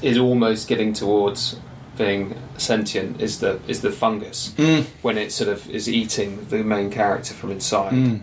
is 0.02 0.18
almost 0.18 0.68
getting 0.68 0.92
towards 0.94 1.58
being 1.98 2.36
sentient 2.58 3.22
is 3.22 3.40
the 3.40 3.60
is 3.68 3.82
the 3.82 3.92
fungus 3.92 4.54
Mm. 4.58 4.86
when 5.02 5.18
it 5.18 5.32
sort 5.32 5.50
of 5.50 5.70
is 5.70 5.88
eating 5.88 6.46
the 6.50 6.64
main 6.64 6.90
character 6.92 7.34
from 7.34 7.52
inside. 7.52 7.94
Mm. 7.94 8.22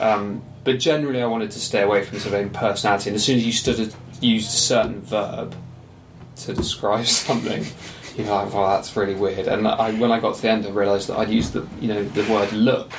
Um, 0.00 0.42
but 0.64 0.78
generally, 0.78 1.20
I 1.20 1.26
wanted 1.26 1.50
to 1.50 1.60
stay 1.60 1.82
away 1.82 2.04
from 2.04 2.18
sort 2.20 2.34
of 2.34 2.40
impersonality. 2.40 3.10
And 3.10 3.16
as 3.16 3.24
soon 3.24 3.36
as 3.36 3.44
you 3.44 3.52
stood, 3.52 3.92
used 4.20 4.48
a 4.48 4.56
certain 4.56 5.00
verb 5.02 5.54
to 6.36 6.54
describe 6.54 7.04
something, 7.26 7.66
you 8.16 8.24
know, 8.24 8.36
like, 8.36 8.54
well, 8.54 8.68
that's 8.68 8.96
really 8.96 9.14
weird. 9.14 9.48
And 9.48 9.66
I, 9.68 9.92
when 9.92 10.12
I 10.12 10.20
got 10.20 10.36
to 10.36 10.42
the 10.42 10.50
end, 10.50 10.64
I 10.64 10.70
realised 10.70 11.08
that 11.08 11.18
I'd 11.18 11.28
used 11.30 11.52
the, 11.52 11.66
you 11.80 11.88
know, 11.88 12.02
the 12.04 12.22
word 12.32 12.52
look. 12.52 12.92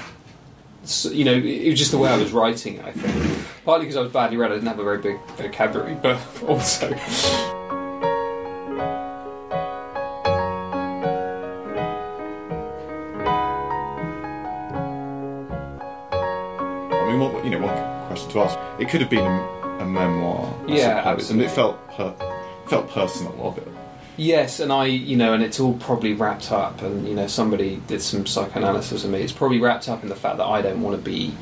So, 0.83 1.09
you 1.09 1.23
know, 1.23 1.33
it 1.33 1.69
was 1.69 1.79
just 1.79 1.91
the 1.91 1.97
way 1.97 2.09
I 2.09 2.17
was 2.17 2.33
writing. 2.33 2.75
it, 2.75 2.85
I 2.85 2.91
think 2.91 3.15
partly 3.65 3.85
because 3.85 3.97
I 3.97 4.01
was 4.01 4.11
badly 4.11 4.37
read, 4.37 4.51
I 4.51 4.55
didn't 4.55 4.67
have 4.67 4.79
a 4.79 4.83
very 4.83 4.97
big 4.99 5.19
vocabulary, 5.37 5.95
but 6.01 6.19
also. 6.47 6.93
I 16.15 17.05
mean, 17.09 17.19
what 17.19 17.43
you 17.43 17.51
know, 17.51 17.59
one 17.59 18.07
question 18.07 18.29
to 18.31 18.39
ask. 18.41 18.59
It 18.79 18.89
could 18.89 19.01
have 19.01 19.09
been 19.09 19.25
a, 19.25 19.77
a 19.79 19.85
memoir, 19.85 20.53
I 20.67 20.71
Yeah, 20.71 20.97
suppose, 20.99 21.05
absolutely. 21.05 21.43
and 21.45 21.51
it 21.51 21.55
felt 21.55 21.89
per, 21.91 22.13
felt 22.67 22.89
personal 22.89 23.47
of 23.47 23.57
it. 23.57 23.67
Yes, 24.15 24.59
and 24.59 24.71
I, 24.71 24.85
you 24.85 25.17
know, 25.17 25.33
and 25.33 25.41
it's 25.41 25.59
all 25.59 25.73
probably 25.73 26.13
wrapped 26.13 26.51
up, 26.51 26.81
and 26.83 27.07
you 27.07 27.15
know, 27.15 27.27
somebody 27.27 27.81
did 27.87 28.01
some 28.01 28.25
psychoanalysis 28.25 29.03
of 29.03 29.09
me. 29.09 29.21
It's 29.21 29.31
probably 29.33 29.59
wrapped 29.59 29.89
up 29.89 30.03
in 30.03 30.09
the 30.09 30.15
fact 30.15 30.37
that 30.37 30.45
I 30.45 30.61
don't 30.61 30.81
want 30.81 30.95
to 30.95 31.01
be 31.01 31.33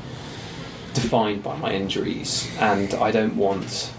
defined 0.94 1.42
by 1.42 1.56
my 1.56 1.72
injuries, 1.72 2.50
and 2.60 2.92
I 2.94 3.10
don't 3.10 3.36
want, 3.36 3.92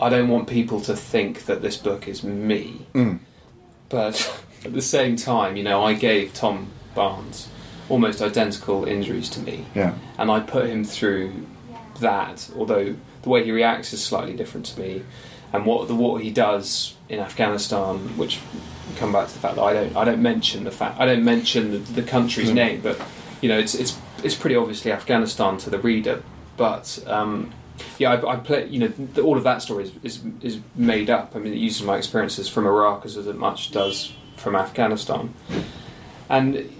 I 0.00 0.08
don't 0.08 0.28
want 0.28 0.48
people 0.48 0.80
to 0.82 0.94
think 0.96 1.46
that 1.46 1.62
this 1.62 1.76
book 1.76 2.06
is 2.08 2.22
me. 2.22 2.86
Mm. 2.94 3.20
But 3.88 4.42
at 4.64 4.72
the 4.72 4.82
same 4.82 5.16
time, 5.16 5.56
you 5.56 5.62
know, 5.62 5.82
I 5.84 5.94
gave 5.94 6.34
Tom 6.34 6.68
Barnes 6.94 7.48
almost 7.88 8.20
identical 8.22 8.84
injuries 8.84 9.28
to 9.30 9.40
me, 9.40 9.66
Yeah. 9.74 9.94
and 10.18 10.30
I 10.30 10.40
put 10.40 10.66
him 10.70 10.84
through 10.84 11.32
that. 12.00 12.48
Although 12.56 12.96
the 13.22 13.28
way 13.28 13.44
he 13.44 13.52
reacts 13.52 13.92
is 13.92 14.02
slightly 14.02 14.34
different 14.34 14.66
to 14.66 14.80
me, 14.80 15.02
and 15.52 15.64
what 15.66 15.86
the 15.88 15.94
what 15.94 16.22
he 16.22 16.30
does 16.30 16.94
in 17.08 17.20
Afghanistan, 17.20 17.98
which 18.16 18.40
come 18.96 19.12
back 19.12 19.28
to 19.28 19.34
the 19.34 19.40
fact 19.40 19.56
that 19.56 19.62
I 19.62 19.72
don't 19.72 19.96
I 19.96 20.04
don't 20.04 20.20
mention 20.22 20.64
the 20.64 20.70
fact 20.70 20.98
I 21.00 21.06
don't 21.06 21.24
mention 21.24 21.70
the, 21.72 21.78
the 21.78 22.02
country's 22.02 22.50
Mm. 22.50 22.54
name, 22.54 22.80
but 22.82 23.00
you 23.40 23.48
know 23.48 23.58
it's 23.58 23.74
it's 23.74 23.96
it's 24.22 24.34
pretty 24.34 24.56
obviously 24.56 24.90
Afghanistan 24.92 25.56
to 25.58 25.70
the 25.70 25.78
reader. 25.78 26.22
But 26.56 27.02
um, 27.06 27.52
yeah, 27.98 28.12
I, 28.12 28.32
I 28.34 28.36
play 28.36 28.66
you 28.68 28.78
know 28.80 28.88
the, 28.88 29.22
all 29.22 29.36
of 29.36 29.44
that 29.44 29.62
story 29.62 29.84
is, 29.84 29.92
is 30.02 30.20
is 30.40 30.60
made 30.74 31.10
up. 31.10 31.32
I 31.34 31.38
mean, 31.40 31.52
it 31.52 31.58
uses 31.58 31.82
my 31.82 31.96
experiences 31.96 32.48
from 32.48 32.66
Iraq 32.66 33.04
as 33.04 33.16
it 33.16 33.36
much 33.36 33.70
does 33.72 34.12
from 34.36 34.54
Afghanistan, 34.56 35.34
and 36.28 36.70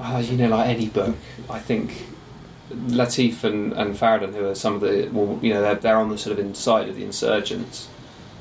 uh, 0.00 0.22
you 0.24 0.36
know, 0.36 0.48
like 0.48 0.68
any 0.68 0.86
book, 0.88 1.16
I 1.50 1.58
think 1.58 2.06
Latif 2.72 3.44
and, 3.44 3.72
and 3.72 3.94
Faradon, 3.96 4.34
who 4.34 4.46
are 4.46 4.54
some 4.54 4.74
of 4.74 4.80
the, 4.82 5.08
well, 5.12 5.38
you 5.42 5.52
know, 5.54 5.62
they're, 5.62 5.74
they're 5.74 5.96
on 5.96 6.08
the 6.10 6.18
sort 6.18 6.38
of 6.38 6.44
inside 6.44 6.88
of 6.88 6.96
the 6.96 7.02
insurgents. 7.04 7.88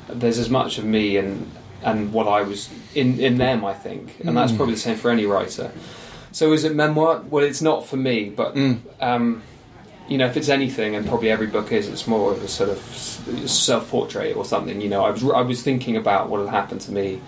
There's 0.09 0.37
as 0.37 0.49
much 0.49 0.77
of 0.77 0.85
me 0.85 1.17
and 1.17 1.51
and 1.83 2.11
what 2.11 2.27
I 2.27 2.41
was 2.41 2.69
in 2.95 3.19
in 3.19 3.37
them, 3.37 3.63
I 3.65 3.73
think, 3.73 4.19
and 4.25 4.35
that's 4.37 4.51
Mm. 4.51 4.57
probably 4.57 4.75
the 4.75 4.79
same 4.81 4.97
for 4.97 5.11
any 5.11 5.25
writer. 5.25 5.71
So 6.31 6.53
is 6.53 6.63
it 6.63 6.75
memoir? 6.75 7.21
Well, 7.29 7.43
it's 7.43 7.61
not 7.61 7.85
for 7.85 7.97
me, 7.97 8.29
but 8.29 8.55
Mm. 8.55 8.79
um, 9.01 9.43
you 10.07 10.17
know, 10.17 10.25
if 10.25 10.37
it's 10.37 10.49
anything, 10.49 10.95
and 10.95 11.05
probably 11.05 11.29
every 11.29 11.47
book 11.47 11.71
is, 11.71 11.87
it's 11.87 12.07
more 12.07 12.31
of 12.31 12.41
a 12.43 12.47
sort 12.47 12.69
of 12.69 12.79
self 13.49 13.89
portrait 13.89 14.35
or 14.35 14.45
something. 14.45 14.79
You 14.81 14.89
know, 14.89 15.03
I 15.03 15.11
was 15.11 15.23
I 15.23 15.41
was 15.41 15.61
thinking 15.61 15.97
about 15.97 16.29
what 16.29 16.39
had 16.39 16.49
happened 16.49 16.81
to 16.81 16.91
me 16.91 17.21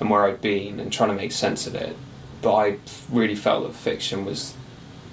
and 0.00 0.10
where 0.10 0.24
I'd 0.24 0.40
been 0.40 0.80
and 0.80 0.92
trying 0.92 1.10
to 1.10 1.14
make 1.14 1.32
sense 1.32 1.66
of 1.66 1.74
it. 1.74 1.96
But 2.40 2.54
I 2.54 2.76
really 3.10 3.36
felt 3.36 3.66
that 3.66 3.74
fiction 3.74 4.24
was 4.24 4.54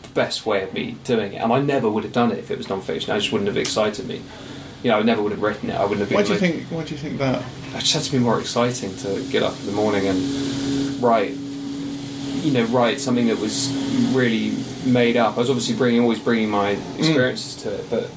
the 0.01 0.09
best 0.09 0.45
way 0.45 0.63
of 0.63 0.73
me 0.73 0.97
doing 1.03 1.33
it, 1.33 1.37
and 1.37 1.51
I 1.53 1.59
never 1.61 1.89
would 1.89 2.03
have 2.03 2.13
done 2.13 2.31
it 2.31 2.39
if 2.39 2.49
it 2.49 2.57
was 2.57 2.69
non-fiction. 2.69 3.11
I 3.13 3.19
just 3.19 3.31
wouldn't 3.31 3.47
have 3.47 3.57
excited 3.57 4.07
me. 4.07 4.21
You 4.81 4.91
know, 4.91 4.99
I 4.99 5.03
never 5.03 5.21
would 5.21 5.33
have 5.33 5.41
written 5.41 5.69
it. 5.69 5.75
I 5.75 5.83
wouldn't 5.83 5.99
have 5.99 6.09
been. 6.09 6.15
Why 6.17 6.23
do 6.23 6.29
you 6.33 6.39
like- 6.39 6.51
think? 6.51 6.67
Why 6.71 6.83
do 6.83 6.91
you 6.91 6.97
think 6.99 7.19
that? 7.19 7.43
it 7.75 7.79
just 7.79 7.93
had 7.93 8.03
to 8.03 8.11
be 8.11 8.19
more 8.19 8.39
exciting 8.39 8.95
to 8.97 9.21
get 9.29 9.43
up 9.43 9.59
in 9.59 9.65
the 9.67 9.71
morning 9.73 10.07
and 10.07 10.99
write 11.03 11.35
you 12.41 12.51
know 12.51 12.63
write 12.65 12.99
something 12.99 13.27
that 13.27 13.37
was 13.39 13.69
really 14.13 14.53
made 14.85 15.17
up 15.17 15.35
I 15.35 15.39
was 15.39 15.49
obviously 15.49 15.75
bringing 15.75 16.01
always 16.01 16.19
bringing 16.19 16.49
my 16.49 16.71
experiences 16.97 17.55
to 17.63 17.73
it 17.73 17.89
but 17.89 18.09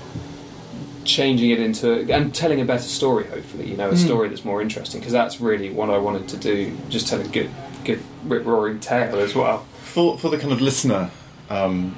changing 1.05 1.51
it 1.51 1.59
into 1.59 2.11
and 2.15 2.33
telling 2.35 2.61
a 2.61 2.65
better 2.65 2.83
story 2.85 3.25
hopefully 3.27 3.69
you 3.69 3.77
know 3.77 3.91
a 3.91 3.95
Mm. 3.95 4.05
story 4.05 4.29
that's 4.29 4.45
more 4.45 4.63
interesting 4.63 5.01
because 5.01 5.13
that's 5.13 5.41
really 5.41 5.71
what 5.71 5.91
I 5.91 5.99
wanted 5.99 6.29
to 6.29 6.37
do 6.37 6.77
just 6.89 7.09
tell 7.09 7.21
a 7.21 7.25
good 7.25 7.51
good 7.85 8.01
rip 8.25 8.45
roaring 8.47 8.79
tale 8.79 9.17
as 9.19 9.35
well 9.35 9.67
For 9.85 10.17
for 10.19 10.29
the 10.31 10.39
kind 10.39 10.53
of 10.53 10.61
listener 10.61 11.11
um, 11.51 11.97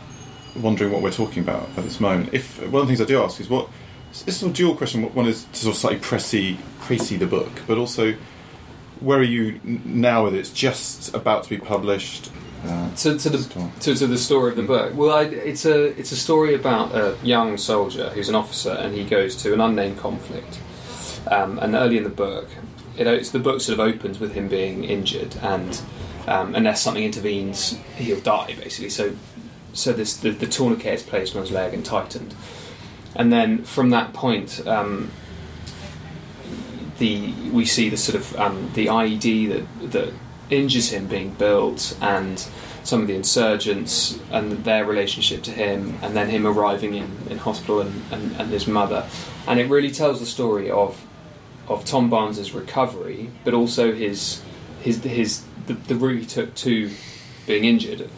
wondering 0.57 0.91
what 0.91 1.03
we're 1.03 1.13
talking 1.13 1.43
about 1.43 1.69
at 1.77 1.85
this 1.85 2.01
moment, 2.01 2.33
if 2.33 2.59
one 2.63 2.83
of 2.83 2.89
the 2.89 2.95
things 2.97 3.01
I 3.01 3.05
do 3.05 3.23
ask 3.23 3.41
is 3.41 3.49
what 3.49 3.69
it's 4.27 4.43
a 4.43 4.49
dual 4.49 4.75
question. 4.75 5.03
One 5.15 5.27
is 5.27 5.45
to 5.45 5.59
sort 5.59 5.75
of 5.75 5.81
slightly 5.81 5.99
pressy, 6.01 6.57
pricey 6.81 7.19
the 7.19 7.27
book, 7.27 7.51
but 7.67 7.77
also 7.79 8.15
where 9.01 9.19
are 9.19 9.23
you 9.23 9.61
now 9.65 10.25
with 10.25 10.35
it? 10.35 10.39
It's 10.39 10.53
just 10.53 11.15
about 11.15 11.45
to 11.45 11.51
be 11.51 11.59
published. 11.59 12.31
Uh, 12.65 12.95
to, 12.95 13.19
to 13.19 13.29
the 13.29 13.39
Story. 13.39 13.71
to, 13.81 13.95
to 13.95 14.07
the 14.07 14.17
story 14.17 14.51
of 14.51 14.57
the 14.57 14.63
book. 14.63 14.95
Well, 14.95 15.15
I, 15.15 15.25
it's 15.25 15.67
a 15.67 15.85
it's 15.99 16.13
a 16.13 16.17
story 16.17 16.55
about 16.55 16.95
a 16.95 17.17
young 17.23 17.59
soldier 17.59 18.09
who's 18.11 18.31
an 18.31 18.35
officer, 18.35 18.71
and 18.71 18.95
he 18.95 19.05
goes 19.05 19.37
to 19.43 19.53
an 19.53 19.61
unnamed 19.61 19.99
conflict. 19.99 20.61
Um, 21.31 21.59
and 21.59 21.75
early 21.75 21.99
in 21.99 22.05
the 22.05 22.11
book, 22.11 22.49
it, 22.97 23.07
it's 23.07 23.31
the 23.31 23.39
book 23.39 23.61
sort 23.61 23.79
of 23.79 23.87
opens 23.87 24.19
with 24.19 24.33
him 24.33 24.49
being 24.49 24.85
injured, 24.85 25.37
and 25.43 25.81
um, 26.27 26.55
unless 26.55 26.81
something 26.83 27.05
intervenes, 27.05 27.77
he'll 27.97 28.21
die 28.21 28.55
basically. 28.59 28.89
So, 28.89 29.15
so 29.75 29.93
this 29.93 30.17
the, 30.17 30.31
the 30.31 30.47
tourniquet 30.47 30.95
is 30.95 31.03
placed 31.03 31.37
on 31.37 31.43
his 31.43 31.51
leg 31.51 31.75
and 31.75 31.85
tightened, 31.85 32.35
and 33.15 33.31
then 33.31 33.63
from 33.65 33.91
that 33.91 34.15
point. 34.15 34.67
Um, 34.67 35.11
the 36.99 37.33
we 37.51 37.65
see 37.65 37.89
the 37.89 37.97
sort 37.97 38.17
of 38.17 38.37
um, 38.37 38.71
the 38.75 38.87
IED 38.87 39.49
that 39.49 39.93
that 39.93 40.13
injures 40.51 40.91
him 40.91 41.07
being 41.07 41.31
built 41.31 41.97
and 42.01 42.47
some 42.85 43.01
of 43.01 43.07
the 43.07 43.15
insurgents 43.15 44.21
and 44.31 44.65
their 44.65 44.85
relationship 44.85 45.43
to 45.43 45.51
him, 45.51 45.99
and 46.03 46.15
then 46.15 46.29
him 46.29 46.47
arriving 46.47 46.95
in, 46.95 47.11
in 47.31 47.39
hospital 47.39 47.81
and, 47.81 48.03
and, 48.13 48.37
and 48.37 48.51
his 48.51 48.67
mother. 48.67 49.09
And 49.47 49.59
it 49.59 49.71
really 49.71 49.91
tells 49.91 50.21
the 50.21 50.27
story 50.27 50.71
of 50.71 51.05
of 51.67 51.85
Tom 51.87 52.11
Barnes's 52.11 52.53
recovery, 52.53 53.31
but 53.43 53.55
also 53.55 53.93
his 53.93 54.43
his 54.83 55.03
his 55.03 55.45
the, 55.67 55.73
the 55.73 55.95
route 55.95 56.21
he 56.21 56.27
took 56.27 56.55
to 56.57 56.91
being 57.47 57.65
injured. 57.65 58.11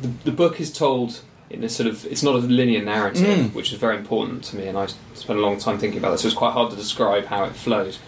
The, 0.00 0.08
the 0.24 0.32
book 0.32 0.60
is 0.60 0.72
told 0.72 1.20
in 1.50 1.62
a 1.64 1.68
sort 1.68 1.88
of 1.88 2.04
it's 2.06 2.22
not 2.22 2.34
a 2.34 2.38
linear 2.38 2.82
narrative, 2.82 3.38
Mm. 3.38 3.54
which 3.54 3.72
is 3.72 3.78
very 3.78 3.96
important 3.96 4.42
to 4.44 4.56
me, 4.56 4.66
and 4.66 4.76
I 4.76 4.86
spent 5.14 5.38
a 5.38 5.42
long 5.42 5.58
time 5.58 5.78
thinking 5.78 5.98
about 5.98 6.10
this. 6.12 6.22
So 6.22 6.28
it's 6.28 6.36
quite 6.36 6.52
hard 6.52 6.70
to 6.70 6.76
describe 6.76 7.26
how 7.26 7.44
it 7.44 7.54
flows. 7.54 7.98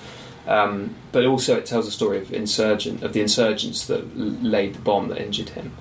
Um, 0.47 0.95
but 1.13 1.25
also, 1.27 1.57
it 1.57 1.67
tells 1.67 1.87
a 1.87 1.91
story 1.91 2.19
of 2.19 2.33
insurgent 2.33 3.03
of 3.03 3.13
the 3.13 3.21
insurgents 3.21 3.87
that 3.87 4.01
l- 4.01 4.37
laid 4.43 4.75
the 4.75 4.81
bomb 4.81 5.09
that 5.09 5.19
injured 5.19 5.51
him. 5.51 5.73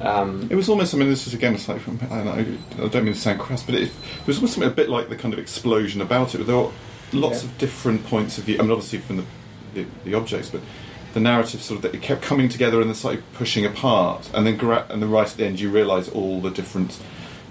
Um, 0.00 0.46
It 0.50 0.54
was 0.56 0.68
almost. 0.68 0.94
I 0.94 0.96
mean, 0.98 1.10
this 1.10 1.26
is 1.26 1.34
again 1.34 1.54
aside 1.54 1.80
from. 1.82 1.98
I 2.10 2.22
don't, 2.22 2.24
know, 2.24 2.84
I 2.84 2.88
don't 2.88 3.04
mean 3.04 3.14
to 3.14 3.20
sound 3.20 3.38
crass, 3.40 3.62
but 3.62 3.74
it, 3.74 3.82
it 3.82 4.26
was 4.26 4.36
almost 4.36 4.54
something 4.54 4.70
a 4.70 4.74
bit 4.74 4.88
like 4.88 5.08
the 5.08 5.16
kind 5.16 5.34
of 5.34 5.40
explosion 5.40 6.00
about 6.00 6.34
it. 6.34 6.46
There 6.46 6.56
were 6.56 6.70
lots 7.12 7.42
Yeah. 7.42 7.50
of 7.50 7.58
different 7.58 8.06
points 8.06 8.38
of 8.38 8.44
view. 8.44 8.56
I 8.58 8.62
mean, 8.62 8.70
obviously 8.70 9.00
from 9.00 9.16
the, 9.18 9.24
the 9.74 9.84
the 10.04 10.14
objects, 10.14 10.48
but 10.50 10.60
the 11.18 11.24
narrative 11.24 11.60
sort 11.60 11.76
of 11.76 11.82
that 11.82 11.94
it 11.94 12.00
kept 12.00 12.22
coming 12.22 12.48
together 12.48 12.80
and 12.80 12.88
then 12.88 12.94
slightly 12.94 13.22
pushing 13.34 13.66
apart, 13.66 14.30
and 14.32 14.46
then 14.46 14.56
gra- 14.56 14.86
and 14.88 15.02
then 15.02 15.10
right 15.10 15.28
at 15.28 15.36
the 15.36 15.44
end 15.44 15.58
you 15.58 15.70
realise 15.70 16.08
all 16.08 16.40
the 16.40 16.50
different. 16.50 16.98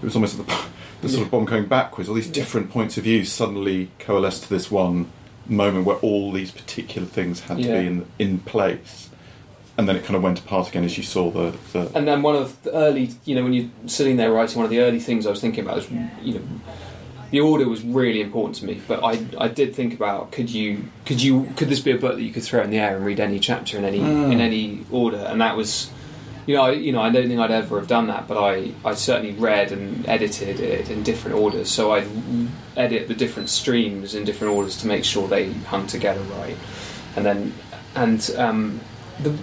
It 0.01 0.05
was 0.05 0.15
almost 0.15 0.37
like 0.37 0.47
the, 0.47 0.65
the 1.01 1.09
sort 1.09 1.25
of 1.25 1.31
bomb 1.31 1.45
going 1.45 1.65
backwards. 1.65 2.07
All 2.07 2.15
these 2.15 2.29
different 2.29 2.71
points 2.71 2.97
of 2.97 3.03
view 3.03 3.25
suddenly 3.25 3.91
coalesced 3.99 4.43
to 4.43 4.49
this 4.49 4.71
one 4.71 5.11
moment 5.47 5.85
where 5.85 5.97
all 5.97 6.31
these 6.31 6.51
particular 6.51 7.07
things 7.07 7.41
had 7.41 7.57
to 7.57 7.63
be 7.63 7.87
in 7.87 8.05
in 8.17 8.39
place. 8.39 9.09
And 9.77 9.87
then 9.87 9.95
it 9.95 10.05
kind 10.05 10.15
of 10.15 10.23
went 10.23 10.39
apart 10.39 10.69
again 10.69 10.83
as 10.85 10.97
you 10.97 11.03
saw 11.03 11.29
the, 11.29 11.55
the 11.71 11.91
And 11.95 12.07
then 12.07 12.23
one 12.23 12.35
of 12.35 12.59
the 12.63 12.73
early, 12.73 13.11
you 13.25 13.35
know, 13.35 13.43
when 13.43 13.53
you're 13.53 13.69
sitting 13.85 14.17
there 14.17 14.31
writing, 14.31 14.55
one 14.55 14.65
of 14.65 14.71
the 14.71 14.79
early 14.79 14.99
things 14.99 15.27
I 15.27 15.29
was 15.29 15.39
thinking 15.39 15.65
about 15.65 15.75
was, 15.75 15.91
you 16.23 16.33
know, 16.33 16.41
the 17.31 17.39
order 17.41 17.67
was 17.67 17.83
really 17.83 18.21
important 18.21 18.55
to 18.57 18.65
me. 18.65 18.81
But 18.87 19.03
I, 19.03 19.25
I 19.37 19.47
did 19.49 19.75
think 19.75 19.93
about 19.93 20.31
could 20.31 20.49
you, 20.49 20.85
could 21.05 21.21
you, 21.21 21.51
could 21.57 21.69
this 21.69 21.79
be 21.81 21.91
a 21.91 21.97
book 21.97 22.15
that 22.15 22.23
you 22.23 22.31
could 22.31 22.43
throw 22.43 22.61
in 22.61 22.69
the 22.69 22.79
air 22.79 22.95
and 22.95 23.05
read 23.05 23.19
any 23.19 23.39
chapter 23.39 23.77
in 23.77 23.83
any 23.85 23.99
Mm. 23.99 24.31
in 24.33 24.39
any 24.41 24.85
order? 24.91 25.17
And 25.17 25.41
that 25.41 25.57
was, 25.57 25.89
you 26.45 26.55
know, 26.55 26.63
I, 26.63 26.71
you 26.71 26.91
know, 26.93 27.01
I 27.01 27.09
don't 27.09 27.27
think 27.27 27.39
I'd 27.39 27.51
ever 27.51 27.77
have 27.79 27.87
done 27.89 28.07
that, 28.07 28.27
but 28.27 28.37
I, 28.41 28.71
I 28.85 28.93
certainly 28.93 29.33
read 29.33 29.71
and 29.73 30.07
edited 30.07 30.59
it 30.61 30.89
in 30.89 31.03
different 31.03 31.35
orders. 31.37 31.69
So 31.69 31.91
I'd 31.93 32.07
edit 32.77 33.07
the 33.09 33.13
different 33.15 33.49
streams 33.49 34.15
in 34.15 34.23
different 34.23 34.53
orders 34.53 34.77
to 34.77 34.87
make 34.87 35.03
sure 35.03 35.27
they 35.27 35.51
hung 35.51 35.87
together 35.87 36.21
right, 36.39 36.55
and 37.15 37.25
then 37.25 37.53
and. 37.95 38.29
Um, 38.37 38.79
the, 39.19 39.33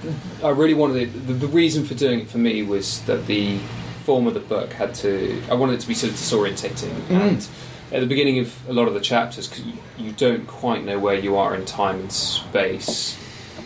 I 0.44 0.50
really 0.50 0.72
wanted 0.74 0.98
it. 1.02 1.26
The, 1.26 1.32
the 1.32 1.48
reason 1.48 1.84
for 1.84 1.94
doing 1.94 2.20
it 2.20 2.28
for 2.28 2.38
me 2.38 2.62
was 2.62 3.00
that 3.06 3.26
the 3.26 3.58
form 4.04 4.28
of 4.28 4.34
the 4.34 4.38
book 4.38 4.72
had 4.72 4.94
to. 5.02 5.42
I 5.50 5.54
wanted 5.54 5.72
it 5.74 5.80
to 5.80 5.88
be 5.88 5.94
sort 5.94 6.12
of 6.12 6.16
disorientating, 6.18 6.92
Mm. 7.08 7.10
and 7.10 7.48
at 7.94 8.00
the 8.00 8.06
beginning 8.06 8.38
of 8.40 8.68
a 8.68 8.72
lot 8.72 8.88
of 8.88 8.94
the 8.94 9.00
chapters, 9.00 9.48
because 9.48 9.64
you, 9.64 9.74
you 9.96 10.12
don't 10.12 10.46
quite 10.46 10.84
know 10.84 10.98
where 10.98 11.14
you 11.18 11.36
are 11.36 11.54
in 11.54 11.64
time 11.64 12.00
and 12.00 12.12
space, 12.12 13.16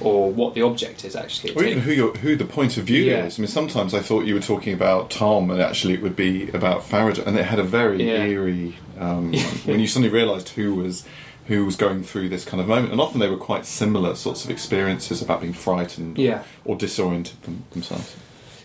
or 0.00 0.30
what 0.30 0.54
the 0.54 0.62
object 0.62 1.04
is 1.04 1.16
actually. 1.16 1.54
Or 1.54 1.64
even 1.64 1.82
who 1.82 1.92
your, 1.92 2.12
who 2.14 2.36
the 2.36 2.44
point 2.44 2.76
of 2.76 2.84
view 2.84 3.02
Yeah. 3.02 3.24
is. 3.24 3.38
I 3.38 3.42
mean, 3.42 3.48
sometimes 3.48 3.94
I 3.94 4.00
thought 4.00 4.26
you 4.26 4.34
were 4.34 4.40
talking 4.40 4.72
about 4.74 5.10
Tom, 5.10 5.50
and 5.50 5.60
actually 5.60 5.94
it 5.94 6.02
would 6.02 6.14
be 6.16 6.48
about 6.50 6.82
Faraz, 6.82 7.18
and 7.26 7.36
it 7.38 7.46
had 7.46 7.58
a 7.58 7.64
very 7.64 8.02
Yeah. 8.04 8.22
eerie 8.24 8.76
um, 9.00 9.32
when 9.64 9.80
you 9.80 9.86
suddenly 9.88 10.10
realised 10.14 10.50
who 10.50 10.74
was 10.74 11.04
who 11.46 11.64
was 11.64 11.76
going 11.76 12.02
through 12.02 12.28
this 12.28 12.44
kind 12.44 12.60
of 12.60 12.68
moment. 12.68 12.92
And 12.92 13.00
often 13.00 13.20
they 13.20 13.28
were 13.30 13.38
quite 13.38 13.64
similar 13.64 14.14
sorts 14.14 14.44
of 14.44 14.50
experiences 14.50 15.22
about 15.22 15.40
being 15.40 15.54
frightened 15.54 16.18
yeah, 16.18 16.42
or 16.66 16.76
disoriented 16.76 17.40
them, 17.42 17.64
themselves. 17.70 18.14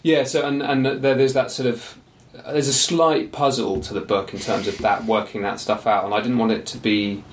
yeah. 0.03 0.25
So 0.25 0.45
and 0.45 0.61
and 0.61 0.85
there, 0.85 1.15
there's 1.15 1.33
that 1.33 1.49
sort 1.51 1.67
of. 1.69 1.97
There's 2.33 2.67
a 2.67 2.73
slight 2.73 3.31
puzzle 3.31 3.79
to 3.81 3.93
the 3.93 4.01
book 4.01 4.33
in 4.33 4.39
terms 4.39 4.67
of 4.67 4.77
that 4.79 5.05
working 5.05 5.43
that 5.43 5.59
stuff 5.59 5.85
out, 5.85 6.03
and 6.05 6.13
I 6.13 6.21
didn't 6.21 6.39
want 6.39 6.51
it 6.51 6.65
to 6.67 6.77
be 6.77 7.23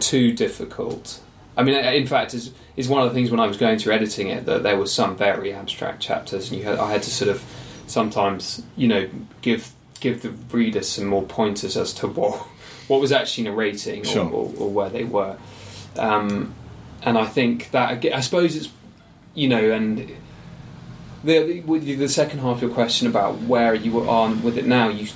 too 0.00 0.32
difficult. 0.32 1.20
I 1.56 1.62
mean, 1.62 1.74
in 1.76 2.06
fact, 2.06 2.32
is 2.34 2.52
is 2.76 2.88
one 2.88 3.02
of 3.02 3.08
the 3.10 3.14
things 3.14 3.30
when 3.30 3.40
I 3.40 3.46
was 3.46 3.58
going 3.58 3.78
through 3.78 3.92
editing 3.92 4.28
it 4.28 4.46
that 4.46 4.62
there 4.62 4.76
was 4.78 4.92
some 4.92 5.16
very 5.16 5.52
abstract 5.52 6.00
chapters, 6.00 6.50
and 6.50 6.58
you 6.58 6.64
had, 6.64 6.78
I 6.78 6.90
had 6.90 7.02
to 7.02 7.10
sort 7.10 7.30
of 7.30 7.44
sometimes, 7.86 8.62
you 8.76 8.88
know, 8.88 9.08
give 9.42 9.72
give 10.00 10.22
the 10.22 10.30
reader 10.30 10.82
some 10.82 11.06
more 11.06 11.22
pointers 11.22 11.76
as 11.76 11.92
to 11.94 12.06
what 12.06 12.38
what 12.88 13.00
was 13.00 13.12
actually 13.12 13.44
narrating 13.44 14.00
or, 14.02 14.04
Sure. 14.04 14.24
or, 14.24 14.52
or 14.58 14.70
where 14.70 14.88
they 14.88 15.04
were. 15.04 15.36
Um, 15.98 16.54
and 17.02 17.18
I 17.18 17.26
think 17.26 17.70
that 17.72 18.04
I 18.04 18.20
suppose 18.20 18.56
it's 18.56 18.70
you 19.34 19.48
know, 19.48 19.70
and 19.70 20.10
the, 21.24 21.38
the 21.44 21.60
with 21.62 21.84
the 21.84 22.08
second 22.08 22.40
half 22.40 22.56
of 22.56 22.62
your 22.62 22.70
question 22.70 23.06
about 23.08 23.40
where 23.42 23.74
you 23.74 23.98
are 24.00 24.08
on 24.08 24.42
with 24.42 24.56
it 24.58 24.66
now, 24.66 24.88
you 24.88 25.08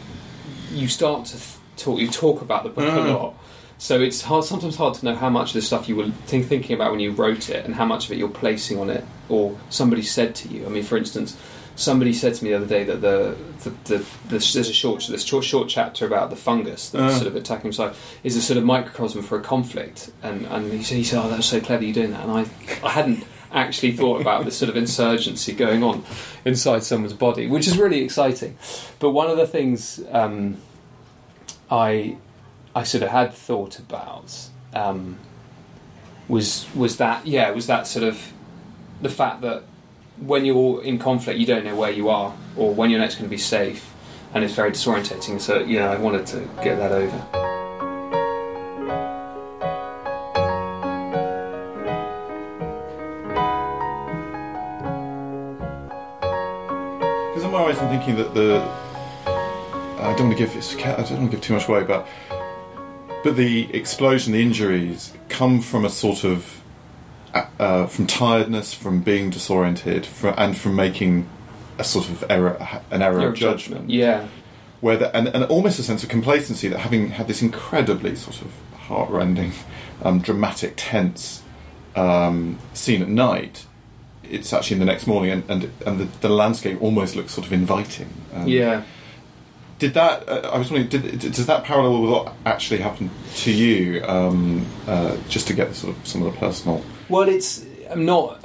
you 0.72 0.88
start 0.88 1.26
to 1.26 1.38
talk 1.76 1.98
you 2.00 2.08
talk 2.08 2.40
about 2.42 2.62
the 2.64 2.70
book 2.70 2.84
Mm. 2.84 3.06
a 3.06 3.12
lot. 3.18 3.34
So 3.78 4.00
it's 4.00 4.22
hard, 4.22 4.44
sometimes 4.44 4.76
hard 4.76 4.94
to 4.94 5.04
know 5.04 5.14
how 5.14 5.28
much 5.28 5.48
of 5.48 5.54
the 5.54 5.60
stuff 5.62 5.86
you 5.86 5.96
were 5.96 6.08
think, 6.26 6.46
thinking 6.46 6.74
about 6.74 6.92
when 6.92 7.00
you 7.00 7.10
wrote 7.12 7.50
it, 7.50 7.66
and 7.66 7.74
how 7.74 7.84
much 7.84 8.06
of 8.06 8.12
it 8.12 8.16
you're 8.18 8.30
placing 8.30 8.78
on 8.78 8.88
it, 8.88 9.04
or 9.28 9.58
somebody 9.68 10.00
said 10.02 10.34
to 10.36 10.48
you. 10.48 10.64
I 10.64 10.70
mean, 10.70 10.82
for 10.82 10.96
instance, 10.96 11.36
somebody 11.74 12.14
said 12.14 12.32
to 12.36 12.42
me 12.44 12.50
the 12.52 12.56
other 12.56 12.66
day 12.66 12.84
that 12.84 13.02
the, 13.02 13.36
the, 13.64 13.70
the, 13.84 13.98
the 13.98 14.04
there's 14.28 14.56
a 14.56 14.72
short 14.72 15.04
this 15.10 15.22
short, 15.24 15.44
short 15.44 15.68
chapter 15.68 16.06
about 16.06 16.30
the 16.30 16.36
fungus 16.36 16.88
that's 16.88 17.14
Uh. 17.16 17.18
sort 17.18 17.26
of 17.26 17.36
attacking 17.36 17.72
side 17.72 17.92
is 18.24 18.34
a 18.34 18.40
sort 18.40 18.56
of 18.56 18.64
microcosm 18.64 19.22
for 19.22 19.38
a 19.38 19.42
conflict, 19.42 20.10
and 20.22 20.46
and 20.46 20.72
he 20.72 20.82
said, 20.82 20.96
he 20.96 21.04
said, 21.04 21.22
"Oh, 21.22 21.28
that 21.28 21.36
was 21.36 21.46
so 21.46 21.60
clever 21.60 21.84
you 21.84 21.92
doing 21.92 22.12
that," 22.12 22.22
and 22.26 22.32
I 22.32 22.46
I 22.82 22.90
hadn't 22.92 23.24
actually 23.52 23.92
thought 23.92 24.20
about 24.20 24.44
this 24.44 24.56
sort 24.56 24.68
of 24.68 24.76
insurgency 24.76 25.52
going 25.52 25.82
on 25.82 26.04
inside 26.44 26.82
someone's 26.84 27.12
body, 27.14 27.46
which 27.46 27.66
is 27.66 27.78
really 27.78 28.02
exciting. 28.02 28.56
But 28.98 29.10
one 29.10 29.30
of 29.30 29.36
the 29.36 29.46
things 29.46 30.02
um, 30.10 30.58
I 31.70 32.16
I 32.74 32.82
sort 32.82 33.02
of 33.02 33.10
had 33.10 33.32
thought 33.32 33.78
about 33.78 34.48
um, 34.74 35.18
was 36.28 36.66
was 36.74 36.96
that 36.98 37.26
yeah 37.26 37.50
was 37.50 37.66
that 37.66 37.86
sort 37.86 38.04
of 38.04 38.32
the 39.00 39.08
fact 39.08 39.40
that 39.42 39.62
when 40.18 40.44
you're 40.44 40.82
in 40.82 40.98
conflict 40.98 41.38
you 41.38 41.46
don't 41.46 41.64
know 41.64 41.76
where 41.76 41.90
you 41.90 42.08
are 42.08 42.34
or 42.56 42.74
when 42.74 42.90
you're 42.90 43.00
next 43.00 43.16
going 43.16 43.26
to 43.26 43.30
be 43.30 43.38
safe 43.38 43.92
and 44.34 44.42
it's 44.42 44.54
very 44.54 44.70
disorientating 44.70 45.40
so 45.40 45.58
you 45.60 45.78
know 45.78 45.90
I 45.92 45.98
wanted 45.98 46.26
to 46.28 46.48
get 46.62 46.76
that 46.78 46.92
over 46.92 47.45
thinking 58.06 58.24
that 58.24 58.34
the 58.34 58.60
I 60.00 60.14
don't 60.14 60.28
want 60.28 60.38
to 60.38 60.46
give 60.46 60.56
I 60.56 61.02
don't 61.02 61.18
want 61.18 61.30
to 61.30 61.36
give 61.36 61.40
too 61.40 61.54
much 61.54 61.68
away, 61.68 61.82
but 61.82 62.06
but 63.24 63.36
the 63.36 63.74
explosion, 63.74 64.32
the 64.32 64.42
injuries 64.42 65.12
come 65.28 65.60
from 65.60 65.84
a 65.84 65.90
sort 65.90 66.22
of 66.22 66.62
uh, 67.34 67.46
uh, 67.58 67.86
from 67.86 68.06
tiredness, 68.06 68.72
from 68.72 69.00
being 69.00 69.30
disoriented, 69.30 70.06
from, 70.06 70.34
and 70.38 70.56
from 70.56 70.76
making 70.76 71.28
a 71.78 71.84
sort 71.84 72.08
of 72.08 72.24
error, 72.30 72.80
an 72.90 73.02
error 73.02 73.20
Your 73.20 73.30
of 73.30 73.34
judgment. 73.34 73.90
yeah 73.90 74.28
where 74.80 74.98
the, 74.98 75.16
and, 75.16 75.26
and 75.28 75.42
almost 75.44 75.78
a 75.78 75.82
sense 75.82 76.02
of 76.02 76.08
complacency 76.10 76.68
that 76.68 76.78
having 76.80 77.08
had 77.08 77.26
this 77.26 77.40
incredibly 77.40 78.14
sort 78.14 78.42
of 78.42 78.52
heartrending, 78.74 79.50
um, 80.02 80.20
dramatic, 80.20 80.74
tense 80.76 81.42
um, 81.96 82.58
scene 82.74 83.00
at 83.00 83.08
night, 83.08 83.64
it's 84.30 84.52
actually 84.52 84.74
in 84.74 84.80
the 84.80 84.86
next 84.92 85.06
morning, 85.06 85.30
and 85.30 85.50
and, 85.50 85.72
and 85.86 86.00
the, 86.00 86.04
the 86.20 86.28
landscape 86.28 86.80
almost 86.82 87.16
looks 87.16 87.32
sort 87.32 87.46
of 87.46 87.52
inviting. 87.52 88.08
Um, 88.34 88.48
yeah 88.48 88.82
Did 89.78 89.94
that? 89.94 90.28
Uh, 90.28 90.50
I 90.52 90.58
was 90.58 90.70
wondering, 90.70 90.88
did, 90.88 91.18
did, 91.18 91.32
does 91.32 91.46
that 91.46 91.64
parallel 91.64 92.02
with 92.02 92.10
what 92.10 92.34
actually 92.44 92.80
happened 92.80 93.10
to 93.36 93.52
you? 93.52 94.02
Um, 94.06 94.64
uh, 94.86 95.16
just 95.28 95.46
to 95.48 95.54
get 95.54 95.74
sort 95.74 95.96
of 95.96 96.06
some 96.06 96.22
of 96.22 96.32
the 96.32 96.38
personal. 96.38 96.82
Well, 97.08 97.28
it's 97.28 97.64
I'm 97.90 98.04
not. 98.04 98.42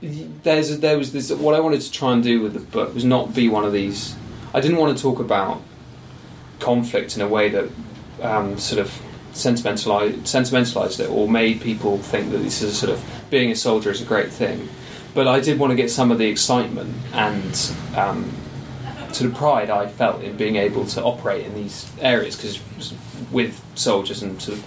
There's 0.00 0.70
a, 0.70 0.76
there 0.76 0.96
was 0.96 1.12
this. 1.12 1.30
What 1.30 1.54
I 1.54 1.60
wanted 1.60 1.80
to 1.82 1.92
try 1.92 2.12
and 2.12 2.22
do 2.22 2.40
with 2.40 2.54
the 2.54 2.60
book 2.60 2.94
was 2.94 3.04
not 3.04 3.34
be 3.34 3.48
one 3.48 3.64
of 3.64 3.72
these. 3.72 4.16
I 4.54 4.60
didn't 4.60 4.78
want 4.78 4.96
to 4.96 5.02
talk 5.02 5.18
about 5.18 5.60
conflict 6.60 7.16
in 7.16 7.22
a 7.22 7.28
way 7.28 7.48
that 7.50 7.70
um, 8.22 8.58
sort 8.58 8.80
of 8.80 9.02
sentimentalized, 9.32 10.26
sentimentalized 10.26 11.00
it 11.00 11.10
or 11.10 11.28
made 11.28 11.60
people 11.60 11.98
think 11.98 12.30
that 12.32 12.38
this 12.38 12.62
is 12.62 12.72
a 12.72 12.74
sort 12.74 12.92
of 12.92 13.24
being 13.30 13.50
a 13.50 13.56
soldier 13.56 13.90
is 13.90 14.00
a 14.00 14.04
great 14.04 14.30
thing. 14.30 14.68
But 15.18 15.26
I 15.26 15.40
did 15.40 15.58
want 15.58 15.72
to 15.72 15.74
get 15.74 15.90
some 15.90 16.12
of 16.12 16.18
the 16.18 16.28
excitement 16.28 16.94
and 17.12 17.72
um, 17.96 18.32
sort 19.10 19.28
of 19.28 19.36
pride 19.36 19.68
I 19.68 19.88
felt 19.88 20.22
in 20.22 20.36
being 20.36 20.54
able 20.54 20.86
to 20.86 21.02
operate 21.02 21.44
in 21.44 21.54
these 21.54 21.90
areas 22.00 22.36
because 22.36 22.60
with 23.32 23.60
soldiers 23.74 24.22
and 24.22 24.40
sort 24.40 24.58
of 24.58 24.64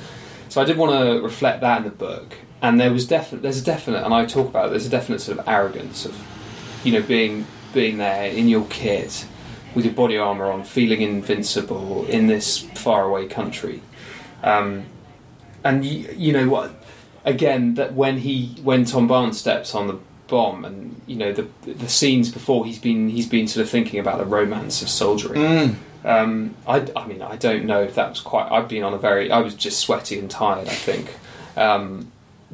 so 0.49 0.61
I 0.61 0.65
did 0.65 0.75
want 0.75 0.91
to 0.91 1.21
reflect 1.21 1.61
that 1.61 1.77
in 1.77 1.83
the 1.85 1.89
book, 1.89 2.33
and 2.61 2.81
there 2.81 2.91
was 2.91 3.07
definite. 3.07 3.43
There's 3.43 3.61
a 3.61 3.63
definite, 3.63 4.03
and 4.03 4.13
I 4.13 4.25
talk 4.25 4.49
about 4.49 4.65
it. 4.65 4.69
There's 4.71 4.85
a 4.85 4.89
definite 4.89 5.21
sort 5.21 5.39
of 5.39 5.47
arrogance 5.47 6.03
of, 6.03 6.21
you 6.83 6.91
know, 6.91 7.01
being 7.01 7.47
being 7.73 7.97
there 7.97 8.25
in 8.25 8.49
your 8.49 8.65
kit, 8.65 9.25
with 9.73 9.85
your 9.85 9.93
body 9.93 10.17
armor 10.17 10.51
on, 10.51 10.65
feeling 10.65 11.01
invincible 11.01 12.05
in 12.07 12.27
this 12.27 12.57
faraway 12.57 13.25
country, 13.25 13.81
um, 14.43 14.83
and 15.63 15.85
you, 15.85 16.13
you 16.13 16.33
know 16.33 16.49
what? 16.49 16.75
Again, 17.23 17.75
that 17.75 17.93
when 17.93 18.17
he 18.17 18.57
when 18.61 18.83
Tom 18.83 19.07
Barnes 19.07 19.39
steps 19.39 19.73
on 19.73 19.87
the 19.87 19.97
bomb, 20.31 20.65
and 20.65 20.99
you 21.05 21.17
know 21.17 21.31
the 21.31 21.47
the 21.69 21.89
scenes 21.89 22.31
before 22.31 22.65
he's 22.65 22.79
been 22.79 23.09
he's 23.09 23.27
been 23.27 23.47
sort 23.47 23.63
of 23.63 23.69
thinking 23.69 23.99
about 23.99 24.17
the 24.17 24.25
romance 24.25 24.81
of 24.81 24.89
soldiering. 24.89 25.41
Mm. 25.41 25.75
Um, 26.03 26.55
I, 26.65 26.87
I 26.95 27.05
mean, 27.05 27.21
I 27.21 27.35
don't 27.35 27.65
know 27.65 27.83
if 27.83 27.93
that 27.95 28.09
was 28.09 28.21
quite. 28.21 28.51
I've 28.51 28.67
been 28.67 28.81
on 28.81 28.93
a 28.95 28.97
very. 28.97 29.29
I 29.29 29.39
was 29.39 29.53
just 29.53 29.79
sweaty 29.79 30.17
and 30.17 30.31
tired. 30.31 30.67
I 30.67 30.73
think, 30.73 31.13
um, 31.55 32.11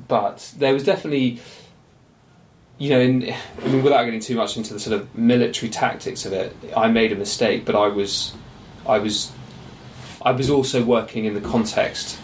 but 0.10 0.52
there 0.58 0.74
was 0.74 0.84
definitely, 0.84 1.40
you 2.78 2.90
know, 2.90 3.00
in, 3.00 3.34
I 3.64 3.68
mean, 3.68 3.84
without 3.84 4.04
getting 4.04 4.20
too 4.20 4.36
much 4.36 4.58
into 4.58 4.74
the 4.74 4.80
sort 4.80 5.00
of 5.00 5.16
military 5.16 5.70
tactics 5.70 6.26
of 6.26 6.34
it, 6.34 6.54
I 6.76 6.90
made 6.90 7.14
a 7.14 7.16
mistake. 7.16 7.64
But 7.64 7.76
I 7.76 7.88
was, 7.88 8.34
I 8.86 8.98
was, 8.98 9.32
I 10.22 10.32
was 10.32 10.50
also 10.50 10.84
working 10.84 11.24
in 11.24 11.34
the 11.34 11.42
context. 11.42 12.20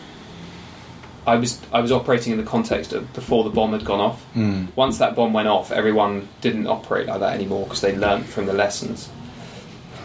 I 1.25 1.35
was 1.37 1.59
I 1.71 1.79
was 1.81 1.91
operating 1.91 2.33
in 2.33 2.37
the 2.37 2.43
context 2.49 2.91
of 2.93 3.11
before 3.13 3.43
the 3.43 3.49
bomb 3.49 3.71
had 3.71 3.85
gone 3.85 3.99
off. 4.01 4.25
Mm. 4.35 4.67
Once 4.75 4.97
that 4.97 5.15
bomb 5.15 5.31
went 5.33 5.47
off, 5.47 5.71
everyone 5.71 6.27
didn't 6.41 6.67
operate 6.67 7.07
like 7.07 7.19
that 7.21 7.33
anymore 7.33 7.63
because 7.65 7.81
they 7.81 7.95
learnt 7.95 8.25
from 8.25 8.45
the 8.45 8.53
lessons. 8.53 9.09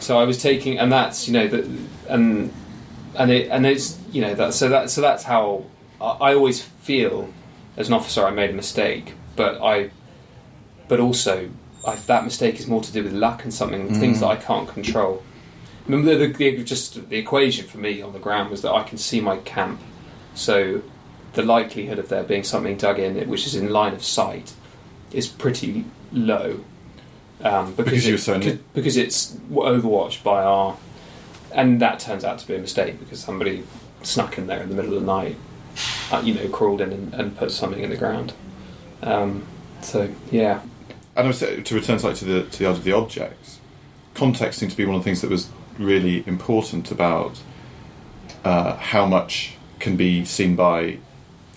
So 0.01 0.19
I 0.19 0.25
was 0.25 0.41
taking, 0.41 0.79
and 0.79 0.93
that's 0.93 1.27
you 1.27 1.33
know 1.35 1.49
that, 1.49 1.65
and 2.09 2.53
and 3.17 3.31
it 3.33 3.49
and 3.51 3.67
it's 3.67 3.99
you 4.13 4.23
know 4.23 4.35
that 4.35 4.55
so 4.55 4.69
that 4.69 4.91
so 4.91 5.01
that's 5.01 5.25
how 5.25 5.65
I, 6.01 6.31
I 6.31 6.35
always 6.35 6.63
feel 6.63 7.29
as 7.77 7.89
an 7.89 7.95
officer 7.95 8.25
I 8.25 8.31
made 8.31 8.51
a 8.51 8.55
mistake, 8.55 9.15
but 9.35 9.61
I, 9.63 9.91
but 10.89 11.01
also 11.01 11.49
I, 11.87 11.97
that 11.97 12.25
mistake 12.25 12.59
is 12.61 12.67
more 12.69 12.81
to 12.83 12.93
do 12.93 13.03
with 13.03 13.13
luck 13.13 13.43
and 13.45 13.53
something 13.53 13.93
things 13.95 14.19
Mm. 14.19 14.21
that 14.21 14.27
I 14.29 14.37
can't 14.37 14.69
control. 14.69 15.23
Remember 15.87 16.17
the, 16.17 16.27
the 16.33 16.63
just 16.65 17.09
the 17.09 17.17
equation 17.17 17.67
for 17.67 17.79
me 17.79 18.03
on 18.03 18.13
the 18.13 18.19
ground 18.19 18.51
was 18.51 18.63
that 18.63 18.73
I 18.73 18.83
can 18.85 18.99
see 18.99 19.21
my 19.21 19.39
camp, 19.39 19.81
so 20.35 20.83
the 21.38 21.45
likelihood 21.45 22.00
of 22.00 22.09
there 22.09 22.25
being 22.25 22.42
something 22.42 22.76
dug 22.76 22.99
in 22.99 23.16
it 23.16 23.28
which 23.28 23.47
is 23.47 23.54
in 23.54 23.71
line 23.71 23.92
of 23.95 24.02
sight 24.02 24.54
is 25.12 25.28
pretty 25.28 25.85
low. 26.12 26.61
Um, 27.45 27.75
because 27.75 27.92
Because 27.92 28.07
it- 28.09 28.12
were 28.12 28.18
so 28.18 28.33
near- 28.33 28.40
because- 28.40 28.59
because 28.75 28.97
it's 28.97 29.37
overwatched 29.52 30.25
by 30.25 30.42
our, 30.42 30.76
and 31.52 31.80
that 31.80 32.00
turns 32.00 32.25
out 32.25 32.40
to 32.40 32.47
be 32.49 32.57
a 32.57 32.59
mistake 32.59 32.99
because 32.99 33.21
somebody 33.21 33.62
snuck 34.02 34.37
in 34.37 34.49
there 34.49 34.61
in 34.61 34.68
the 34.68 34.75
middle 34.75 34.92
of 34.95 35.00
the 35.00 35.07
night, 35.07 35.37
uh, 36.11 36.21
you 36.25 36.35
know, 36.35 36.49
crawled 36.49 36.80
in 36.80 36.92
and, 36.92 37.14
and 37.14 37.37
put 37.37 37.52
something 37.52 37.83
in 37.85 37.90
the 37.90 37.97
ground. 37.97 38.33
Um, 39.00 39.45
so 39.80 40.09
yeah, 40.33 40.61
And 41.14 41.33
to 41.33 41.75
return 41.75 42.00
slightly 42.00 42.18
to 42.18 42.25
the 42.25 42.42
to 42.57 42.59
the 42.64 42.73
the 42.88 42.92
objects, 42.92 43.59
context 44.14 44.59
seemed 44.59 44.73
to 44.73 44.76
be 44.76 44.85
one 44.85 44.97
of 44.97 45.02
the 45.02 45.09
things 45.09 45.21
that 45.21 45.30
was 45.30 45.49
really 45.78 46.25
important 46.26 46.90
about 46.90 47.35
uh, 48.45 48.75
how 48.92 49.07
much 49.07 49.54
can 49.78 49.97
be 49.97 50.25
seen 50.25 50.57
by 50.57 50.99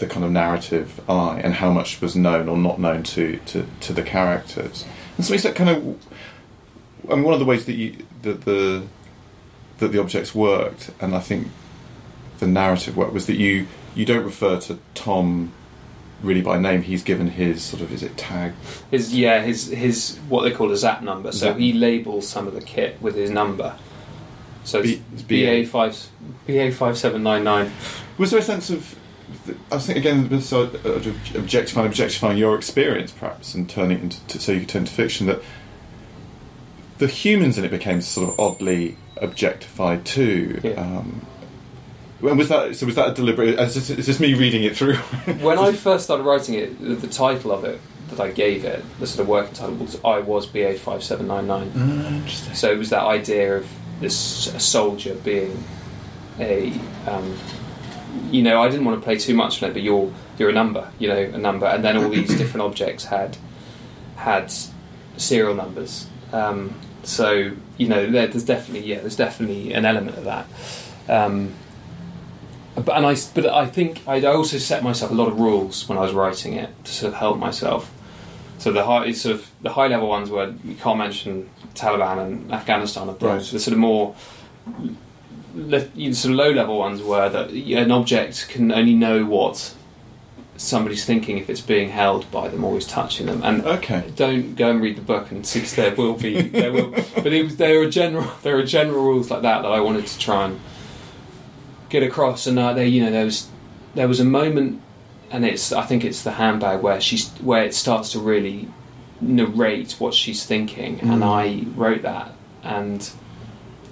the 0.01 0.07
kind 0.07 0.25
of 0.25 0.31
narrative 0.31 0.99
eye 1.09 1.39
and 1.41 1.53
how 1.53 1.71
much 1.71 2.01
was 2.01 2.15
known 2.15 2.49
or 2.49 2.57
not 2.57 2.79
known 2.79 3.03
to, 3.03 3.37
to, 3.45 3.65
to 3.79 3.93
the 3.93 4.03
characters. 4.03 4.85
And 5.15 5.25
so 5.25 5.37
that 5.37 5.55
kind 5.55 5.69
of, 5.69 5.77
I 7.09 7.15
mean, 7.15 7.23
one 7.23 7.33
of 7.33 7.39
the 7.39 7.45
ways 7.45 7.65
that 7.65 7.73
you 7.73 8.05
that 8.23 8.41
the 8.41 8.83
that 9.77 9.91
the 9.91 9.99
objects 9.99 10.35
worked, 10.35 10.91
and 10.99 11.15
I 11.15 11.19
think 11.19 11.47
the 12.39 12.47
narrative 12.47 12.97
worked 12.97 13.13
was 13.13 13.25
that 13.27 13.37
you 13.37 13.67
you 13.95 14.05
don't 14.05 14.23
refer 14.23 14.59
to 14.61 14.79
Tom 14.93 15.53
really 16.21 16.41
by 16.41 16.59
name. 16.59 16.81
He's 16.83 17.03
given 17.03 17.31
his 17.31 17.63
sort 17.63 17.81
of 17.81 17.91
is 17.91 18.03
it 18.03 18.17
tag 18.17 18.53
his 18.89 19.13
yeah 19.15 19.41
his 19.41 19.67
his 19.67 20.19
what 20.29 20.43
they 20.43 20.51
call 20.51 20.71
a 20.71 20.77
zap 20.77 21.01
number. 21.01 21.31
So 21.31 21.47
Zap. 21.47 21.57
he 21.57 21.73
labels 21.73 22.27
some 22.27 22.47
of 22.47 22.53
the 22.53 22.61
kit 22.61 23.01
with 23.01 23.15
his 23.15 23.29
number. 23.29 23.77
So 24.63 24.79
it's 24.79 25.23
B-. 25.23 25.63
BA 25.63 25.67
five 25.67 26.07
BA 26.45 26.71
five 26.71 26.97
seven 26.97 27.23
nine 27.23 27.43
nine. 27.43 27.71
Was 28.17 28.31
there 28.31 28.39
a 28.39 28.43
sense 28.43 28.69
of, 28.69 28.95
I 29.71 29.75
was 29.75 29.85
thinking 29.85 30.01
again, 30.01 30.29
this 30.29 30.49
sort 30.49 30.73
of 30.73 31.35
objectifying, 31.35 31.87
objectifying 31.87 32.37
your 32.37 32.55
experience 32.55 33.11
perhaps 33.11 33.53
and 33.53 33.69
turning 33.69 33.97
it 33.97 34.03
into, 34.03 34.27
to, 34.27 34.39
so 34.39 34.51
you 34.51 34.61
could 34.61 34.69
turn 34.69 34.85
to 34.85 34.91
fiction, 34.91 35.27
that 35.27 35.41
the 36.97 37.07
humans 37.07 37.57
in 37.57 37.65
it 37.65 37.71
became 37.71 38.01
sort 38.01 38.29
of 38.29 38.39
oddly 38.39 38.97
objectified 39.17 40.05
too. 40.05 40.59
Yeah. 40.63 40.71
Um, 40.71 41.25
and 42.21 42.37
was 42.37 42.49
that, 42.49 42.75
so 42.75 42.85
was 42.85 42.95
that 42.95 43.09
a 43.09 43.13
deliberate, 43.13 43.59
is 43.59 43.73
this, 43.73 43.89
is 43.89 44.05
this 44.05 44.19
me 44.19 44.35
reading 44.35 44.63
it 44.63 44.77
through? 44.77 44.95
When 45.41 45.57
I 45.57 45.71
first 45.73 46.03
started 46.03 46.23
writing 46.23 46.55
it, 46.55 46.79
the, 46.79 46.95
the 46.95 47.07
title 47.07 47.51
of 47.51 47.63
it 47.65 47.79
that 48.09 48.19
I 48.19 48.31
gave 48.31 48.63
it, 48.63 48.83
the 48.99 49.07
sort 49.07 49.21
of 49.21 49.27
working 49.27 49.53
title 49.53 49.75
was 49.75 49.99
I 50.03 50.19
was 50.19 50.45
BA 50.45 50.75
five 50.75 51.03
seven 51.03 51.27
nine 51.27 51.47
nine. 51.47 51.71
Interesting. 51.75 52.53
So 52.53 52.71
it 52.71 52.77
was 52.77 52.89
that 52.91 53.03
idea 53.03 53.57
of 53.57 53.67
this 53.99 54.53
a 54.53 54.59
soldier 54.59 55.15
being 55.15 55.63
a, 56.39 56.73
um, 57.07 57.37
you 58.29 58.41
know, 58.41 58.61
I 58.61 58.69
didn't 58.69 58.85
want 58.85 58.99
to 58.99 59.03
play 59.03 59.17
too 59.17 59.35
much 59.35 59.61
on 59.61 59.69
it, 59.69 59.73
but 59.73 59.81
you're 59.81 60.11
you're 60.37 60.49
a 60.49 60.53
number, 60.53 60.91
you 60.99 61.07
know, 61.07 61.17
a 61.17 61.37
number, 61.37 61.65
and 61.65 61.83
then 61.83 61.97
all 61.97 62.09
these 62.09 62.35
different 62.37 62.63
objects 62.63 63.05
had 63.05 63.37
had 64.15 64.51
serial 65.17 65.55
numbers. 65.55 66.07
Um, 66.31 66.75
so 67.03 67.51
you 67.77 67.87
know, 67.87 68.09
there, 68.09 68.27
there's 68.27 68.45
definitely 68.45 68.87
yeah, 68.87 68.99
there's 68.99 69.15
definitely 69.15 69.73
an 69.73 69.85
element 69.85 70.17
of 70.17 70.25
that. 70.25 70.47
Um, 71.09 71.53
but 72.75 72.95
and 72.95 73.05
I 73.05 73.15
but 73.33 73.45
I 73.45 73.65
think 73.65 74.01
I 74.07 74.23
also 74.25 74.57
set 74.57 74.83
myself 74.83 75.11
a 75.11 75.13
lot 75.13 75.27
of 75.27 75.39
rules 75.39 75.87
when 75.89 75.97
I 75.97 76.01
was 76.01 76.13
writing 76.13 76.53
it 76.53 76.69
to 76.85 76.91
sort 76.91 77.13
of 77.13 77.19
help 77.19 77.37
myself. 77.37 77.91
So 78.57 78.71
the 78.71 78.85
high 78.85 79.11
sort 79.11 79.35
of 79.35 79.51
the 79.61 79.71
high 79.73 79.87
level 79.87 80.07
ones 80.07 80.29
were 80.29 80.53
you 80.63 80.75
can't 80.75 80.97
mention 80.97 81.49
Taliban 81.73 82.19
and 82.19 82.51
Afghanistan 82.53 83.09
of 83.09 83.21
Right. 83.21 83.41
The 83.41 83.59
sort 83.59 83.73
of 83.73 83.79
more 83.79 84.15
the 85.55 85.89
you 85.95 86.09
know, 86.09 86.13
sort 86.13 86.31
of 86.31 86.37
low 86.37 86.51
level 86.51 86.77
ones 86.79 87.01
were 87.01 87.29
that 87.29 87.49
an 87.51 87.91
object 87.91 88.47
can 88.49 88.71
only 88.71 88.93
know 88.95 89.25
what 89.25 89.75
somebody's 90.57 91.03
thinking 91.05 91.37
if 91.39 91.49
it's 91.49 91.61
being 91.61 91.89
held 91.89 92.29
by 92.31 92.47
them 92.47 92.63
or 92.63 92.77
is 92.77 92.85
touching 92.85 93.25
them. 93.25 93.41
And 93.43 93.65
Okay. 93.65 94.03
don't 94.15 94.55
go 94.55 94.69
and 94.69 94.79
read 94.81 94.95
the 94.95 95.01
book 95.01 95.31
and 95.31 95.45
see 95.45 95.59
there 95.61 95.95
will 95.95 96.13
be 96.13 96.39
there 96.41 96.71
will 96.71 96.91
but 97.15 97.27
it 97.33 97.43
was, 97.43 97.57
there 97.57 97.81
are 97.81 97.89
general 97.89 98.31
there 98.43 98.57
are 98.57 98.63
general 98.63 99.03
rules 99.03 99.31
like 99.31 99.41
that 99.41 99.63
that 99.63 99.71
I 99.71 99.79
wanted 99.79 100.05
to 100.07 100.19
try 100.19 100.45
and 100.45 100.59
get 101.89 102.03
across 102.03 102.45
and 102.47 102.57
uh, 102.59 102.73
there 102.73 102.85
you 102.85 103.03
know 103.03 103.11
there 103.11 103.25
was 103.25 103.47
there 103.95 104.07
was 104.07 104.19
a 104.19 104.23
moment 104.25 104.81
and 105.31 105.45
it's 105.45 105.71
I 105.73 105.81
think 105.83 106.05
it's 106.05 106.21
the 106.21 106.31
handbag 106.33 106.81
where 106.81 107.01
she's 107.01 107.29
where 107.39 107.63
it 107.63 107.73
starts 107.73 108.11
to 108.11 108.19
really 108.19 108.69
narrate 109.19 109.93
what 109.93 110.13
she's 110.13 110.45
thinking 110.45 110.99
and 111.01 111.21
Mm. 111.21 111.23
I 111.23 111.65
wrote 111.75 112.01
that 112.03 112.33
and 112.63 113.09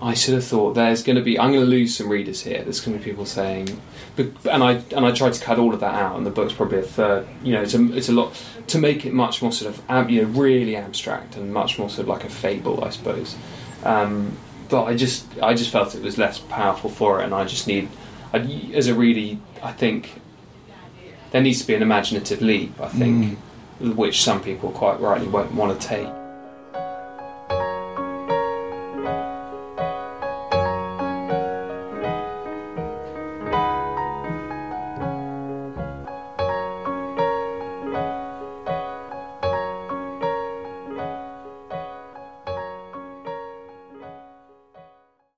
I 0.01 0.13
sort 0.13 0.37
of 0.37 0.45
thought 0.45 0.73
there's 0.75 1.03
going 1.03 1.17
to 1.17 1.21
be 1.21 1.37
I'm 1.37 1.51
going 1.51 1.63
to 1.63 1.69
lose 1.69 1.95
some 1.95 2.09
readers 2.09 2.41
here. 2.41 2.63
There's 2.63 2.79
going 2.79 2.97
to 2.97 3.03
be 3.03 3.11
people 3.11 3.25
saying 3.25 3.81
and 4.17 4.63
I 4.63 4.81
and 4.95 5.05
I 5.05 5.11
tried 5.11 5.33
to 5.33 5.43
cut 5.43 5.59
all 5.59 5.73
of 5.73 5.79
that 5.81 5.93
out 5.93 6.17
and 6.17 6.25
the 6.25 6.31
book's 6.31 6.53
probably 6.53 6.79
a 6.79 6.83
third 6.83 7.27
you 7.43 7.53
know 7.53 7.61
it's 7.61 7.73
a, 7.73 7.93
it's 7.93 8.09
a 8.09 8.13
lot 8.13 8.41
to 8.67 8.77
make 8.77 9.05
it 9.05 9.13
much 9.13 9.41
more 9.41 9.51
sort 9.51 9.75
of 9.75 10.09
you 10.09 10.21
know 10.21 10.27
really 10.29 10.75
abstract 10.75 11.35
and 11.35 11.53
much 11.53 11.77
more 11.77 11.89
sort 11.89 12.01
of 12.01 12.07
like 12.07 12.23
a 12.23 12.29
fable 12.29 12.83
I 12.83 12.89
suppose. 12.89 13.35
Um, 13.83 14.37
but 14.69 14.85
I 14.85 14.95
just 14.95 15.25
I 15.41 15.53
just 15.53 15.71
felt 15.71 15.95
it 15.95 16.01
was 16.01 16.17
less 16.17 16.39
powerful 16.39 16.89
for 16.89 17.21
it 17.21 17.25
and 17.25 17.33
I 17.33 17.45
just 17.45 17.67
need 17.67 17.89
I, 18.33 18.39
as 18.73 18.87
a 18.87 18.95
reader 18.95 19.39
I 19.61 19.73
think 19.73 20.21
there 21.31 21.41
needs 21.41 21.61
to 21.61 21.67
be 21.67 21.75
an 21.75 21.81
imaginative 21.81 22.41
leap 22.41 22.79
I 22.79 22.87
think 22.87 23.37
which 23.79 24.21
some 24.21 24.41
people 24.41 24.71
quite 24.71 24.99
rightly 24.99 25.27
won't 25.27 25.53
want 25.53 25.79
to 25.79 25.87
take 25.87 26.07